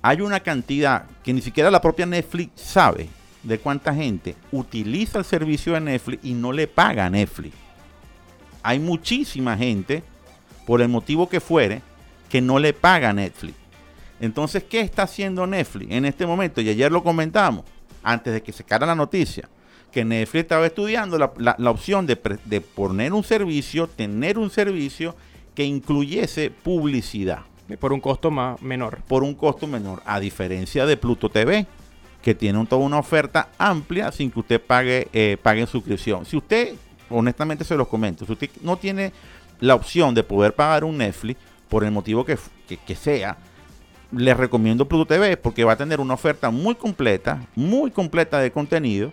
Hay 0.00 0.20
una 0.20 0.40
cantidad 0.40 1.06
que 1.24 1.32
ni 1.32 1.40
siquiera 1.40 1.70
la 1.70 1.80
propia 1.80 2.06
Netflix 2.06 2.60
sabe 2.60 3.08
de 3.42 3.58
cuánta 3.58 3.92
gente 3.92 4.36
utiliza 4.52 5.18
el 5.18 5.24
servicio 5.24 5.72
de 5.72 5.80
Netflix 5.80 6.24
y 6.24 6.34
no 6.34 6.52
le 6.52 6.68
paga 6.68 7.06
a 7.06 7.10
Netflix. 7.10 7.54
Hay 8.62 8.78
muchísima 8.78 9.56
gente, 9.56 10.02
por 10.66 10.80
el 10.82 10.88
motivo 10.88 11.28
que 11.28 11.40
fuere, 11.40 11.82
que 12.28 12.40
no 12.40 12.58
le 12.58 12.72
paga 12.72 13.10
a 13.10 13.12
Netflix. 13.12 13.56
Entonces, 14.20 14.64
¿qué 14.64 14.80
está 14.80 15.02
haciendo 15.04 15.46
Netflix 15.46 15.90
en 15.92 16.04
este 16.04 16.26
momento? 16.26 16.60
Y 16.60 16.68
ayer 16.68 16.90
lo 16.90 17.02
comentamos, 17.02 17.64
antes 18.02 18.32
de 18.32 18.42
que 18.42 18.52
se 18.52 18.64
cara 18.64 18.86
la 18.86 18.94
noticia, 18.94 19.48
que 19.92 20.04
Netflix 20.04 20.42
estaba 20.42 20.66
estudiando 20.66 21.18
la, 21.18 21.32
la- 21.38 21.56
la 21.58 21.70
opción 21.70 22.06
de, 22.06 22.16
poner 22.16 23.12
un 23.12 23.24
servicio, 23.24 23.86
tener 23.86 24.38
un 24.38 24.50
servicio 24.50 25.14
que 25.54 25.64
incluyese 25.64 26.50
publicidad 26.50 27.40
Por 27.80 27.92
un 27.92 28.00
costo 28.00 28.30
más 28.30 28.60
menor. 28.62 28.98
por 29.08 29.22
un 29.22 29.34
costo 29.34 29.66
menor, 29.66 30.02
a 30.06 30.20
diferencia 30.20 30.84
de 30.86 30.96
Pluto 30.96 31.28
TV, 31.28 31.66
que 32.22 32.34
tiene 32.34 32.58
un- 32.58 32.66
toda 32.66 32.82
una 32.82 32.98
oferta 32.98 33.48
amplia 33.58 34.10
sin 34.12 34.30
que 34.30 34.40
usted 34.40 34.60
pague, 34.60 35.08
eh, 35.12 35.36
pague 35.40 35.66
suscripción. 35.66 36.24
Si 36.26 36.36
usted, 36.36 36.74
honestamente 37.10 37.64
se 37.64 37.76
los 37.76 37.88
comento, 37.88 38.26
si 38.26 38.32
usted 38.32 38.50
no 38.62 38.76
tiene 38.76 39.12
la 39.60 39.74
opción 39.74 40.14
de 40.14 40.22
poder 40.22 40.54
pagar 40.54 40.84
un 40.84 40.98
Netflix, 40.98 41.40
por 41.68 41.84
el 41.84 41.90
motivo 41.90 42.24
que, 42.24 42.32
f- 42.32 42.50
que- 42.66 42.76
que 42.78 42.94
sea, 42.94 43.36
les 44.12 44.36
recomiendo 44.36 44.88
Pluto 44.88 45.06
TV 45.06 45.36
porque 45.36 45.64
va 45.64 45.72
a 45.72 45.76
tener 45.76 46.00
una 46.00 46.14
oferta 46.14 46.50
muy 46.50 46.74
completa, 46.74 47.46
muy 47.54 47.90
completa 47.90 48.38
de 48.38 48.50
contenido 48.50 49.12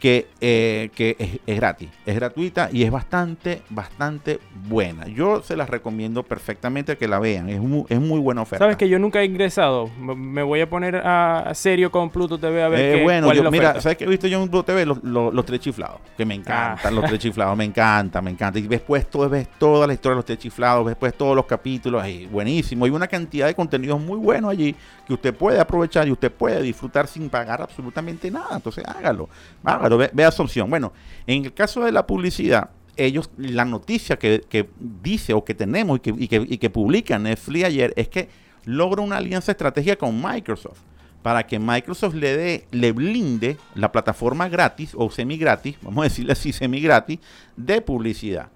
que, 0.00 0.28
eh, 0.40 0.90
que 0.94 1.16
es, 1.18 1.40
es 1.46 1.56
gratis, 1.56 1.88
es 2.06 2.14
gratuita 2.14 2.68
y 2.72 2.84
es 2.84 2.90
bastante, 2.90 3.62
bastante 3.70 4.38
buena. 4.68 5.06
Yo 5.08 5.42
se 5.42 5.56
las 5.56 5.68
recomiendo 5.68 6.22
perfectamente 6.22 6.96
que 6.96 7.08
la 7.08 7.18
vean, 7.18 7.48
es 7.48 7.60
muy, 7.60 7.84
es 7.88 8.00
muy 8.00 8.20
buena 8.20 8.42
oferta. 8.42 8.64
Sabes 8.64 8.76
que 8.76 8.88
yo 8.88 8.98
nunca 8.98 9.20
he 9.20 9.24
ingresado. 9.24 9.88
Me 9.98 10.42
voy 10.42 10.60
a 10.60 10.68
poner 10.70 10.96
a 10.96 11.52
serio 11.54 11.90
con 11.90 12.10
Pluto 12.10 12.38
TV 12.38 12.62
a 12.62 12.68
ver 12.68 12.80
Eh, 12.80 12.96
qué, 12.98 13.02
bueno, 13.02 13.26
cuál 13.26 13.36
es 13.36 13.38
yo- 13.38 13.44
la 13.44 13.50
mira. 13.50 13.80
¿sabes 13.80 13.98
qué 13.98 14.04
he 14.04 14.08
visto 14.08 14.26
yo 14.28 14.40
en 14.42 14.48
Pluto 14.48 14.64
TV? 14.66 14.86
Los, 14.86 15.02
los, 15.02 15.34
los 15.34 15.44
tres 15.44 15.60
chiflados, 15.60 16.00
que 16.16 16.24
me 16.24 16.34
encantan, 16.34 16.78
Ah. 16.84 16.90
los 16.92 17.04
tres 17.06 17.18
chiflados, 17.20 17.56
me 17.56 17.64
encanta, 17.64 18.20
me 18.22 18.30
encanta. 18.30 18.58
Y 18.58 18.62
después 18.68 19.06
todo, 19.10 19.28
ves 19.28 19.48
toda 19.58 19.86
la 19.86 19.94
historia 19.94 20.12
de 20.14 20.16
los 20.16 20.24
tres 20.24 20.38
chiflados, 20.38 20.84
ves 20.84 20.92
después 20.92 21.14
todos 21.14 21.34
los 21.34 21.46
capítulos, 21.46 22.02
ay, 22.02 22.26
buenísimo. 22.26 22.84
Hay 22.84 22.90
una 22.90 23.08
cantidad 23.08 23.46
de 23.46 23.54
contenidos 23.54 24.00
muy 24.00 24.18
buenos 24.18 24.50
allí 24.50 24.76
que 25.06 25.14
usted 25.14 25.34
puede 25.34 25.58
aprovechar 25.58 26.06
y 26.06 26.12
usted 26.12 26.30
puede 26.30 26.60
disfrutar 26.62 27.06
sin 27.08 27.28
pagar 27.30 27.62
absolutamente 27.62 28.30
nada. 28.30 28.56
Entonces 28.56 28.84
hágalo, 28.86 29.28
hágalo, 29.64 29.87
ve- 29.96 30.10
vea 30.12 30.28
esa 30.28 30.42
opción. 30.42 30.68
Bueno, 30.68 30.92
en 31.26 31.44
el 31.46 31.54
caso 31.54 31.84
de 31.84 31.92
la 31.92 32.06
publicidad, 32.06 32.70
ellos, 32.96 33.30
la 33.38 33.64
noticia 33.64 34.18
que, 34.18 34.42
que 34.48 34.68
dice 34.78 35.32
o 35.32 35.44
que 35.44 35.54
tenemos 35.54 35.98
y 35.98 36.00
que, 36.00 36.14
y 36.18 36.28
que, 36.28 36.46
y 36.48 36.68
publica 36.68 37.18
Netflix 37.18 37.64
ayer 37.64 37.92
es 37.96 38.08
que 38.08 38.28
logra 38.64 39.02
una 39.02 39.16
alianza 39.16 39.52
estratégica 39.52 39.96
con 39.96 40.20
Microsoft 40.20 40.80
para 41.22 41.46
que 41.46 41.58
Microsoft 41.58 42.14
le 42.14 42.36
dé, 42.36 42.66
le 42.70 42.92
blinde 42.92 43.56
la 43.74 43.90
plataforma 43.92 44.48
gratis 44.48 44.92
o 44.96 45.10
semi 45.10 45.36
gratis, 45.36 45.76
vamos 45.82 46.02
a 46.02 46.04
decirle 46.08 46.32
así, 46.32 46.52
semi 46.52 46.80
gratis, 46.80 47.18
de 47.56 47.80
publicidad. 47.80 48.48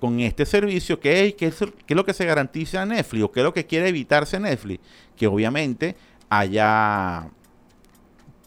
Con 0.00 0.20
este 0.20 0.44
servicio, 0.46 0.98
¿qué 0.98 1.26
es, 1.26 1.34
qué 1.34 1.46
es, 1.46 1.62
es 1.62 1.96
lo 1.96 2.04
que 2.04 2.12
se 2.12 2.24
garantiza 2.24 2.82
a 2.82 2.86
Netflix 2.86 3.24
o 3.24 3.30
qué 3.30 3.40
es 3.40 3.44
lo 3.44 3.54
que 3.54 3.66
quiere 3.66 3.88
evitarse 3.88 4.40
Netflix? 4.40 4.82
Que 5.16 5.26
obviamente 5.26 5.96
haya 6.28 7.28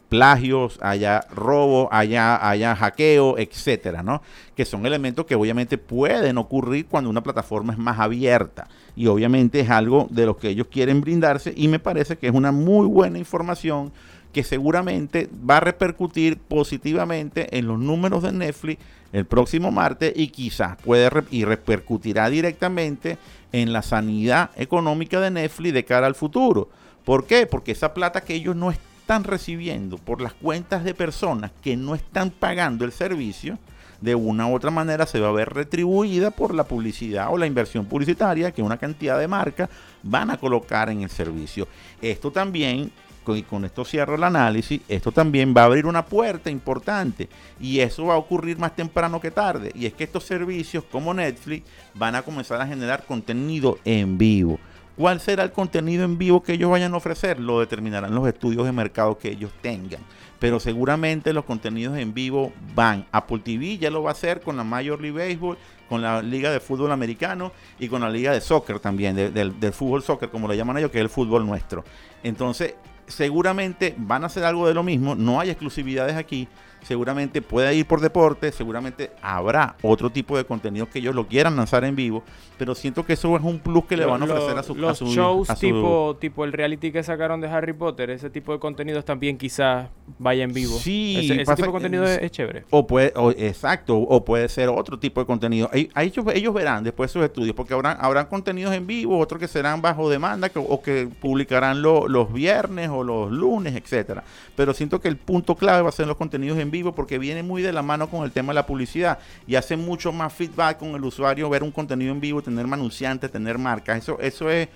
plagios, 0.09 0.79
haya 0.81 1.21
robo, 1.33 1.89
haya, 1.91 2.47
haya 2.47 2.75
hackeo, 2.75 3.37
etcétera, 3.37 4.03
¿no? 4.03 4.21
Que 4.55 4.65
son 4.65 4.85
elementos 4.85 5.25
que 5.25 5.35
obviamente 5.35 5.77
pueden 5.77 6.37
ocurrir 6.37 6.85
cuando 6.85 7.09
una 7.09 7.23
plataforma 7.23 7.73
es 7.73 7.79
más 7.79 7.99
abierta. 7.99 8.67
Y 8.95 9.07
obviamente 9.07 9.59
es 9.59 9.69
algo 9.69 10.07
de 10.09 10.25
lo 10.25 10.37
que 10.37 10.49
ellos 10.49 10.67
quieren 10.67 11.01
brindarse 11.01 11.53
y 11.55 11.67
me 11.67 11.79
parece 11.79 12.17
que 12.17 12.27
es 12.27 12.33
una 12.33 12.51
muy 12.51 12.87
buena 12.87 13.17
información 13.17 13.91
que 14.31 14.43
seguramente 14.43 15.29
va 15.49 15.57
a 15.57 15.61
repercutir 15.61 16.37
positivamente 16.37 17.57
en 17.57 17.67
los 17.67 17.79
números 17.79 18.21
de 18.21 18.33
Netflix 18.33 18.81
el 19.13 19.25
próximo 19.25 19.71
martes 19.71 20.11
y 20.13 20.27
quizás 20.27 20.75
puede 20.81 21.09
y 21.31 21.45
repercutirá 21.45 22.29
directamente 22.29 23.17
en 23.53 23.71
la 23.71 23.81
sanidad 23.81 24.49
económica 24.57 25.21
de 25.21 25.31
Netflix 25.31 25.73
de 25.73 25.85
cara 25.85 26.07
al 26.07 26.15
futuro. 26.15 26.67
¿Por 27.05 27.25
qué? 27.25 27.47
Porque 27.47 27.71
esa 27.71 27.93
plata 27.93 28.21
que 28.21 28.33
ellos 28.33 28.57
no 28.57 28.71
están 28.71 28.94
recibiendo 29.07 29.97
por 29.97 30.21
las 30.21 30.33
cuentas 30.33 30.83
de 30.83 30.93
personas 30.93 31.51
que 31.61 31.77
no 31.77 31.95
están 31.95 32.31
pagando 32.31 32.85
el 32.85 32.91
servicio, 32.91 33.59
de 34.01 34.15
una 34.15 34.47
u 34.47 34.55
otra 34.55 34.71
manera 34.71 35.05
se 35.05 35.19
va 35.19 35.29
a 35.29 35.31
ver 35.31 35.53
retribuida 35.53 36.31
por 36.31 36.53
la 36.53 36.65
publicidad 36.65 37.27
o 37.31 37.37
la 37.37 37.45
inversión 37.45 37.85
publicitaria 37.85 38.51
que 38.51 38.61
una 38.61 38.77
cantidad 38.77 39.17
de 39.17 39.27
marcas 39.27 39.69
van 40.03 40.31
a 40.31 40.37
colocar 40.37 40.89
en 40.89 41.03
el 41.03 41.09
servicio. 41.09 41.67
Esto 42.01 42.31
también, 42.31 42.91
y 43.27 43.43
con 43.43 43.63
esto 43.63 43.85
cierro 43.85 44.15
el 44.15 44.23
análisis, 44.23 44.81
esto 44.87 45.11
también 45.11 45.53
va 45.55 45.61
a 45.61 45.65
abrir 45.65 45.85
una 45.85 46.05
puerta 46.05 46.49
importante 46.49 47.29
y 47.59 47.79
eso 47.79 48.05
va 48.05 48.15
a 48.15 48.17
ocurrir 48.17 48.57
más 48.57 48.75
temprano 48.75 49.21
que 49.21 49.31
tarde. 49.31 49.71
Y 49.75 49.85
es 49.85 49.93
que 49.93 50.03
estos 50.03 50.25
servicios 50.25 50.83
como 50.91 51.13
Netflix 51.13 51.65
van 51.93 52.15
a 52.15 52.21
comenzar 52.21 52.59
a 52.59 52.67
generar 52.67 53.05
contenido 53.05 53.79
en 53.85 54.17
vivo. 54.17 54.59
¿Cuál 54.97 55.19
será 55.19 55.43
el 55.43 55.51
contenido 55.51 56.03
en 56.05 56.17
vivo 56.17 56.41
que 56.41 56.53
ellos 56.53 56.71
vayan 56.71 56.93
a 56.93 56.97
ofrecer? 56.97 57.39
Lo 57.39 57.59
determinarán 57.59 58.15
los 58.15 58.27
estudios 58.27 58.65
de 58.65 58.71
mercado 58.71 59.17
que 59.17 59.29
ellos 59.29 59.51
tengan. 59.61 59.99
Pero 60.39 60.59
seguramente 60.59 61.33
los 61.33 61.45
contenidos 61.45 61.97
en 61.97 62.13
vivo 62.13 62.53
van. 62.73 63.05
Apple 63.11 63.39
TV 63.39 63.77
ya 63.77 63.89
lo 63.89 64.03
va 64.03 64.11
a 64.11 64.13
hacer 64.13 64.41
con 64.41 64.55
la 64.57 64.63
Major 64.63 65.01
League 65.01 65.17
Baseball, 65.17 65.57
con 65.89 66.01
la 66.01 66.21
Liga 66.21 66.51
de 66.51 66.59
Fútbol 66.59 66.91
Americano 66.91 67.51
y 67.79 67.87
con 67.89 68.01
la 68.01 68.09
Liga 68.09 68.31
de 68.31 68.41
Soccer 68.41 68.79
también, 68.79 69.15
de- 69.15 69.31
del, 69.31 69.59
del 69.59 69.73
fútbol 69.73 70.01
soccer, 70.03 70.29
como 70.29 70.47
le 70.47 70.55
llaman 70.57 70.77
ellos, 70.77 70.91
que 70.91 70.97
es 70.99 71.03
el 71.03 71.09
fútbol 71.09 71.45
nuestro. 71.45 71.83
Entonces, 72.23 72.75
seguramente 73.07 73.93
van 73.97 74.23
a 74.23 74.27
hacer 74.27 74.43
algo 74.43 74.67
de 74.67 74.73
lo 74.73 74.83
mismo. 74.83 75.15
No 75.15 75.39
hay 75.39 75.49
exclusividades 75.49 76.15
aquí. 76.15 76.47
Seguramente 76.85 77.41
puede 77.41 77.73
ir 77.75 77.85
por 77.87 77.99
deporte, 77.99 78.51
seguramente 78.51 79.11
habrá 79.21 79.75
otro 79.81 80.09
tipo 80.11 80.37
de 80.37 80.45
contenido 80.45 80.87
que 80.89 80.99
ellos 80.99 81.15
lo 81.15 81.27
quieran 81.27 81.55
lanzar 81.55 81.83
en 81.83 81.95
vivo, 81.95 82.23
pero 82.59 82.75
siento 82.75 83.05
que 83.05 83.13
eso 83.13 83.35
es 83.35 83.43
un 83.43 83.57
plus 83.59 83.85
que 83.85 83.97
le 83.97 84.05
van 84.05 84.21
a 84.21 84.25
ofrecer 84.25 84.57
a 84.57 84.63
su 84.63 84.73
a 84.73 84.77
los 84.77 84.97
su- 84.99 85.07
shows 85.07 85.49
a 85.49 85.55
su- 85.55 85.61
tipo 85.61 86.17
tipo 86.21 86.45
el 86.45 86.53
reality 86.53 86.91
que 86.91 87.01
sacaron 87.03 87.41
de 87.41 87.47
Harry 87.47 87.73
Potter 87.73 88.11
ese 88.11 88.29
tipo 88.29 88.51
de 88.53 88.59
contenidos 88.59 89.03
también 89.03 89.37
quizás 89.37 89.89
vaya 90.19 90.43
en 90.43 90.53
vivo 90.53 90.77
Sí, 90.77 91.15
ese, 91.17 91.33
ese 91.35 91.45
pasa 91.45 91.55
tipo 91.55 91.65
de 91.67 91.71
contenido 91.71 92.03
es, 92.05 92.19
es 92.21 92.31
chévere 92.31 92.65
O 92.69 92.85
puede, 92.85 93.11
o- 93.15 93.31
exacto, 93.31 93.97
o 93.97 94.23
puede 94.23 94.47
ser 94.49 94.69
otro 94.69 94.99
tipo 94.99 95.19
de 95.19 95.25
contenido. 95.25 95.69
Ellos, 95.73 96.25
ellos 96.33 96.53
verán 96.53 96.83
después 96.83 97.09
sus 97.09 97.23
estudios, 97.23 97.55
porque 97.55 97.73
habrán, 97.73 97.97
habrán 97.99 98.27
contenidos 98.27 98.73
en 98.75 98.85
vivo, 98.85 99.17
otros 99.17 99.39
que 99.39 99.47
serán 99.47 99.81
bajo 99.81 100.09
demanda, 100.09 100.49
que- 100.49 100.59
o 100.59 100.81
que 100.81 101.07
publicarán 101.19 101.81
lo- 101.81 102.07
los 102.07 102.31
viernes 102.31 102.89
o 102.91 103.03
los 103.03 103.31
lunes, 103.31 103.75
etcétera. 103.75 104.23
Pero 104.55 104.73
siento 104.73 105.01
que 105.01 105.07
el 105.07 105.17
punto 105.17 105.55
clave 105.55 105.81
va 105.81 105.89
a 105.89 105.91
ser 105.91 106.05
los 106.07 106.17
contenidos 106.17 106.57
en 106.59 106.69
vivo, 106.69 106.74
porque 106.83 107.17
viene 107.19 107.43
muy 107.43 107.61
de 107.61 107.71
la 107.71 107.81
mano 107.81 108.09
con 108.09 108.23
el 108.25 108.31
tema 108.31 108.51
de 108.51 108.55
la 108.55 108.65
publicidad 108.65 109.19
y 109.47 109.55
hace 109.55 109.77
mucho 109.77 110.11
más 110.11 110.33
feedback 110.33 110.77
con 110.79 110.89
el 110.95 111.03
usuario 111.03 111.49
ver 111.49 111.63
un 111.63 111.71
contenido 111.71 112.11
en 112.11 112.19
vivo, 112.19 112.41
tener 112.41 112.65
anunciantes, 112.65 113.31
tener 113.31 113.57
marcas. 113.57 113.99
Eso, 113.99 114.19
eso 114.19 114.49
es 114.49 114.67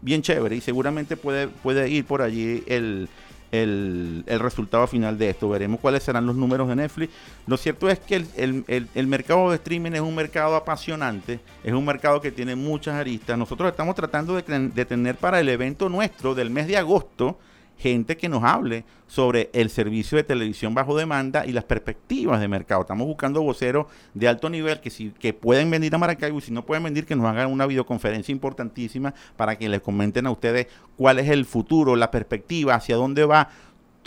bien 0.00 0.22
chévere 0.22 0.54
y 0.56 0.60
seguramente 0.60 1.16
puede, 1.16 1.48
puede 1.48 1.88
ir 1.88 2.04
por 2.04 2.22
allí 2.22 2.62
el, 2.66 3.08
el, 3.50 4.22
el 4.26 4.40
resultado 4.40 4.86
final 4.86 5.18
de 5.18 5.30
esto. 5.30 5.48
Veremos 5.48 5.80
cuáles 5.80 6.02
serán 6.02 6.26
los 6.26 6.36
números 6.36 6.68
de 6.68 6.76
Netflix. 6.76 7.12
Lo 7.46 7.56
cierto 7.56 7.88
es 7.88 7.98
que 7.98 8.16
el, 8.16 8.28
el- 8.68 8.88
el- 8.94 9.06
mercado 9.06 9.50
de 9.50 9.56
streaming 9.56 9.92
es 9.92 10.00
un 10.00 10.14
mercado 10.14 10.54
apasionante, 10.54 11.40
es 11.64 11.72
un 11.72 11.84
mercado 11.84 12.20
que 12.20 12.30
tiene 12.30 12.54
muchas 12.54 12.94
aristas. 12.94 13.36
Nosotros 13.38 13.70
estamos 13.70 13.94
tratando 13.96 14.36
de, 14.40 14.42
de 14.68 14.84
tener 14.84 15.16
para 15.16 15.40
el 15.40 15.48
evento 15.48 15.88
nuestro 15.88 16.34
del 16.34 16.50
mes 16.50 16.66
de 16.68 16.76
agosto 16.76 17.38
gente 17.78 18.16
que 18.16 18.28
nos 18.28 18.42
hable 18.42 18.84
sobre 19.06 19.50
el 19.52 19.70
servicio 19.70 20.16
de 20.16 20.24
televisión 20.24 20.74
bajo 20.74 20.96
demanda 20.96 21.46
y 21.46 21.52
las 21.52 21.64
perspectivas 21.64 22.40
de 22.40 22.48
mercado. 22.48 22.82
Estamos 22.82 23.06
buscando 23.06 23.40
voceros 23.40 23.86
de 24.14 24.28
alto 24.28 24.50
nivel 24.50 24.80
que 24.80 24.90
si 24.90 25.10
que 25.10 25.32
pueden 25.32 25.70
venir 25.70 25.94
a 25.94 25.98
Maracaibo 25.98 26.38
y 26.38 26.42
si 26.42 26.52
no 26.52 26.66
pueden 26.66 26.84
venir 26.84 27.06
que 27.06 27.16
nos 27.16 27.26
hagan 27.26 27.50
una 27.50 27.66
videoconferencia 27.66 28.32
importantísima 28.32 29.14
para 29.36 29.56
que 29.56 29.68
les 29.68 29.80
comenten 29.80 30.26
a 30.26 30.30
ustedes 30.30 30.66
cuál 30.96 31.18
es 31.20 31.28
el 31.30 31.44
futuro, 31.46 31.96
la 31.96 32.10
perspectiva, 32.10 32.74
hacia 32.74 32.96
dónde 32.96 33.24
va 33.24 33.48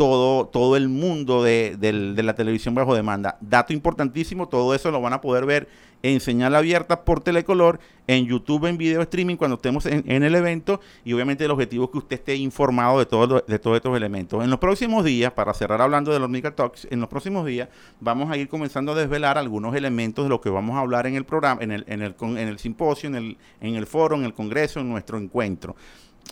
todo, 0.02 0.48
todo 0.48 0.78
el 0.78 0.90
mundo 0.90 1.44
de, 1.44 1.76
del- 1.78 2.16
de 2.16 2.24
la 2.24 2.34
televisión 2.34 2.74
bajo 2.74 2.96
demanda. 2.96 3.38
Dato 3.40 3.72
importantísimo, 3.72 4.48
todo 4.48 4.74
eso 4.74 4.90
lo 4.90 5.00
van 5.00 5.14
a 5.14 5.22
poder 5.22 5.46
ver 5.46 5.68
en 6.02 6.20
señal 6.20 6.56
abierta 6.56 7.06
por 7.06 7.20
Telecolor, 7.22 7.80
en 8.08 8.26
YouTube, 8.26 8.66
en 8.66 8.80
video 8.80 9.04
streaming, 9.04 9.36
cuando 9.36 9.58
estemos 9.58 9.86
en, 9.86 10.04
en 10.08 10.24
el 10.24 10.34
evento, 10.34 10.82
y 11.06 11.14
obviamente 11.14 11.46
el 11.46 11.52
objetivo 11.52 11.86
es 11.86 11.92
que 11.92 11.98
usted 12.00 12.16
esté 12.16 12.36
informado 12.36 12.98
de, 12.98 13.06
todo 13.06 13.44
de 13.48 13.60
todos 13.60 13.76
estos 13.76 13.96
elementos. 13.96 14.44
En 14.44 14.50
los 14.50 14.58
próximos 14.58 15.06
días, 15.06 15.34
para 15.34 15.54
cerrar 15.54 15.80
hablando 15.84 16.12
de 16.12 16.18
los 16.18 16.26
Hormiga 16.26 16.56
Talks, 16.56 16.88
en 16.90 17.00
los 17.00 17.08
próximos 17.08 17.46
días 17.46 17.70
vamos 18.00 18.32
a 18.32 18.38
ir 18.38 18.50
comenzando 18.50 18.94
a 18.94 18.96
desvelar 18.96 19.38
algunos 19.38 19.76
elementos 19.76 20.26
de 20.26 20.30
lo 20.30 20.42
que 20.42 20.50
vamos 20.50 20.78
a 20.78 20.80
hablar 20.80 21.06
en 21.06 21.14
el 21.16 21.26
programa, 21.26 21.62
en 21.62 21.72
el, 21.72 21.86
en 21.88 22.02
el, 22.02 22.16
en 22.20 22.38
el 22.40 22.58
simposio, 22.58 23.08
en 23.08 23.16
el, 23.18 23.38
en 23.60 23.76
el 23.76 23.86
foro, 23.86 24.16
en 24.16 24.24
el 24.24 24.34
congreso, 24.34 24.80
en 24.80 24.90
nuestro 24.90 25.20
encuentro 25.20 25.76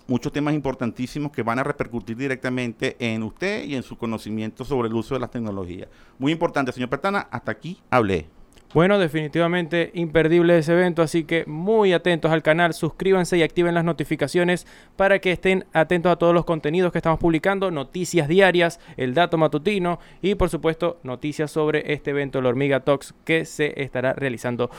muchos 0.08 0.32
temas 0.32 0.54
importantísimos 0.54 1.32
que 1.32 1.44
van 1.44 1.60
a 1.60 1.64
repercutir 1.64 2.18
directamente 2.18 2.96
en 3.00 3.24
usted 3.24 3.64
y 3.64 3.76
en 3.76 3.84
su 3.84 3.98
conocimiento 3.98 4.66
sobre 4.66 4.88
el 4.90 4.96
uso 4.96 5.14
de 5.14 5.20
las 5.20 5.32
tecnologías. 5.32 5.88
Muy 6.18 6.32
importante, 6.32 6.72
señor 6.72 6.90
Pertana, 6.90 7.28
hasta 7.32 7.52
aquí 7.52 7.80
hablé. 7.90 8.28
Bueno, 8.72 9.00
definitivamente 9.00 9.90
imperdible 9.96 10.56
ese 10.56 10.74
evento, 10.74 11.02
así 11.02 11.24
que 11.24 11.44
muy 11.48 11.92
atentos 11.92 12.30
al 12.30 12.44
canal, 12.44 12.76
suscríbanse 12.76 13.36
y 13.36 13.42
activen 13.42 13.74
las 13.74 13.84
notificaciones 13.84 14.68
para 14.96 15.18
que 15.18 15.32
estén 15.32 15.66
atentos 15.74 16.12
a 16.12 16.18
todos 16.18 16.36
los 16.36 16.46
contenidos 16.46 16.92
que 16.92 17.00
estamos 17.00 17.20
publicando, 17.20 17.72
noticias 17.72 18.28
diarias, 18.28 18.80
el 18.96 19.16
dato 19.16 19.40
matutino 19.40 20.00
y 20.22 20.36
por 20.36 20.52
supuesto 20.52 21.00
noticias 21.02 21.50
sobre 21.50 21.94
este 21.94 22.12
evento, 22.12 22.42
la 22.44 22.50
Hormiga 22.50 22.82
Talks, 22.82 23.16
que 23.26 23.44
se 23.46 23.82
estará 23.82 24.14
realizando 24.14 24.70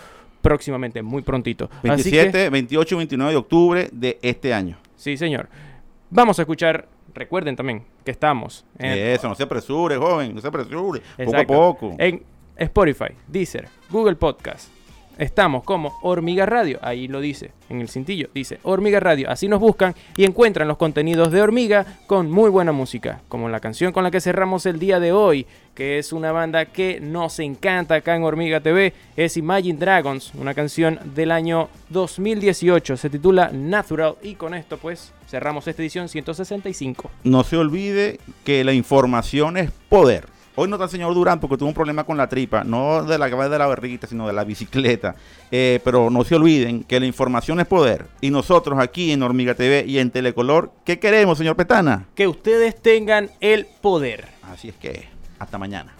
próximamente, 0.41 1.03
muy 1.03 1.23
prontito. 1.23 1.69
Así 1.83 2.11
que- 2.11 2.17
27, 2.17 2.51
28 2.51 2.95
y 2.95 2.99
29 2.99 3.33
de 3.33 3.39
octubre 3.39 3.89
de 3.93 4.21
este 4.23 4.55
año. 4.55 4.79
Sí, 5.01 5.17
señor. 5.17 5.49
Vamos 6.11 6.39
a 6.39 6.43
escuchar, 6.43 6.89
recuerden 7.15 7.57
también 7.57 7.85
que 8.05 8.11
estamos 8.11 8.65
en 8.79 8.99
Eso, 8.99 9.29
no 9.29 9.35
se 9.35 9.45
apresure, 9.45 9.97
joven, 9.97 10.35
no 10.35 10.41
se 10.41 10.49
apresure. 10.49 11.01
Poco 11.25 11.37
a 11.37 11.45
poco. 11.45 11.95
En 11.99 12.23
Spotify, 12.57 13.15
Deezer, 13.27 13.69
Google 13.91 14.17
Podcast. 14.17 14.69
Estamos 15.21 15.65
como 15.65 15.99
Hormiga 16.01 16.47
Radio, 16.47 16.79
ahí 16.81 17.07
lo 17.07 17.21
dice, 17.21 17.51
en 17.69 17.83
el 17.83 17.91
cintillo, 17.91 18.31
dice 18.33 18.59
Hormiga 18.63 19.01
Radio. 19.01 19.29
Así 19.29 19.49
nos 19.49 19.61
buscan 19.61 19.95
y 20.17 20.25
encuentran 20.25 20.67
los 20.67 20.79
contenidos 20.79 21.31
de 21.31 21.43
Hormiga 21.43 21.85
con 22.07 22.31
muy 22.31 22.49
buena 22.49 22.73
música, 22.73 23.21
como 23.29 23.51
la 23.51 23.61
canción 23.61 23.93
con 23.93 24.03
la 24.03 24.11
que 24.11 24.23
cerramos 24.23 24.65
el 24.65 24.79
día 24.79 24.99
de 24.99 25.13
hoy, 25.13 25.47
que 25.75 25.99
es 25.99 26.15
una 26.15 26.33
banda 26.33 26.65
que 26.65 27.01
nos 27.01 27.39
encanta 27.39 27.97
acá 27.97 28.17
en 28.17 28.23
Hormiga 28.23 28.61
TV, 28.61 28.95
es 29.15 29.37
Imagine 29.37 29.79
Dragons, 29.79 30.33
una 30.37 30.55
canción 30.55 30.99
del 31.15 31.33
año 31.33 31.69
2018, 31.91 32.97
se 32.97 33.11
titula 33.11 33.51
Natural 33.53 34.15
y 34.23 34.37
con 34.37 34.55
esto 34.55 34.79
pues 34.79 35.13
cerramos 35.29 35.69
esta 35.69 35.83
edición 35.83 36.09
165. 36.09 37.11
No 37.25 37.45
se 37.45 37.59
olvide 37.59 38.21
que 38.43 38.65
la 38.65 38.73
información 38.73 39.59
es 39.59 39.71
poder. 39.91 40.40
Hoy 40.57 40.69
no 40.69 40.77
está 40.77 40.85
el 40.85 40.91
señor 40.91 41.15
Durán 41.15 41.39
porque 41.39 41.57
tuvo 41.57 41.69
un 41.69 41.75
problema 41.75 42.05
con 42.05 42.17
la 42.17 42.29
tripa, 42.29 42.65
no 42.65 43.05
de 43.05 43.19
la 43.19 43.31
cabeza 43.31 43.51
de 43.51 43.59
la 43.59 43.67
barriguita, 43.67 44.07
sino 44.07 44.27
de 44.27 44.33
la 44.33 44.45
bicicleta. 44.45 45.15
Eh, 45.51 45.81
pero 45.85 46.11
no 46.11 46.25
se 46.25 46.35
olviden 46.35 46.83
que 46.85 46.99
la 46.99 47.07
información 47.07 47.61
es 47.61 47.67
poder. 47.67 48.07
Y 48.21 48.31
nosotros 48.31 48.79
aquí 48.79 49.13
en 49.13 49.23
Hormiga 49.23 49.55
TV 49.55 49.85
y 49.87 49.99
en 49.99 50.11
Telecolor, 50.11 50.73
¿qué 50.85 50.99
queremos, 50.99 51.39
señor 51.39 51.57
Petana? 51.57 52.07
Que 52.15 52.27
ustedes 52.27 52.81
tengan 52.81 53.31
el 53.41 53.67
poder. 53.81 54.27
Así 54.53 54.69
es 54.69 54.75
que, 54.77 55.09
hasta 55.39 55.59
mañana. 55.59 55.95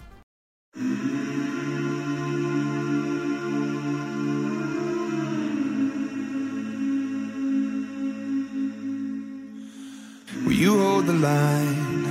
Will 10.45 10.57
you 10.57 10.73
hold 10.73 11.05
the 11.05 11.13
line 11.13 12.10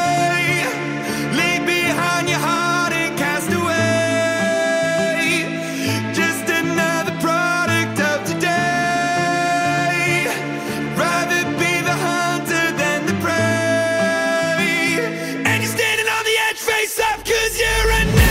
Cause 17.51 17.59
you're 17.59 17.91
a 17.91 18.30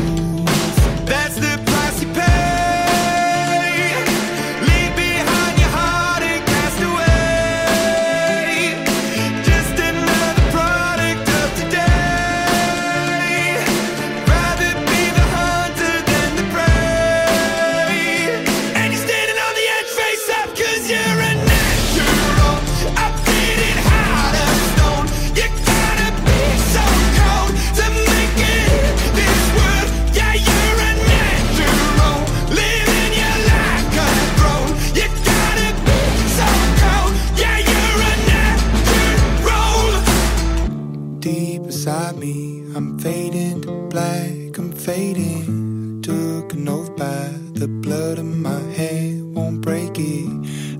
I'm 42.81 42.97
fading 42.97 43.61
to 43.61 43.87
black, 43.89 44.57
I'm 44.57 44.71
fading. 44.71 46.01
Took 46.01 46.53
an 46.53 46.67
oath 46.67 46.95
by 46.97 47.29
the 47.53 47.67
blood 47.67 48.17
in 48.17 48.41
my 48.41 48.59
head, 48.73 49.21
won't 49.21 49.61
break 49.61 49.91
it. 49.99 50.27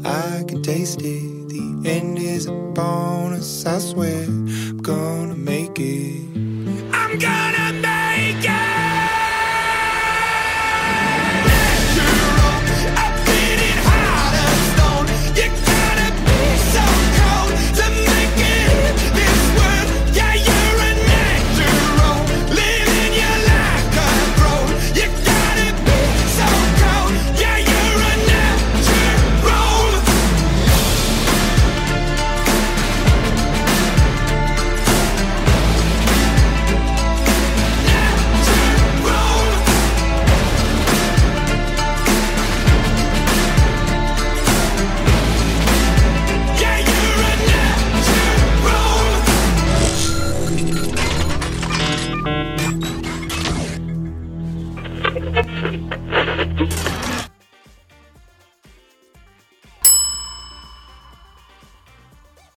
I 0.04 0.44
can 0.48 0.64
taste 0.64 1.04
it. 1.04 1.50
The 1.50 1.84
end 1.88 2.18
is 2.18 2.48
upon 2.48 3.34
us, 3.34 3.68
I 3.68 3.78
swear. 3.78 4.24
I'm 4.24 4.80
gonna 4.80 5.36
make 5.36 5.80
it. 5.80 6.31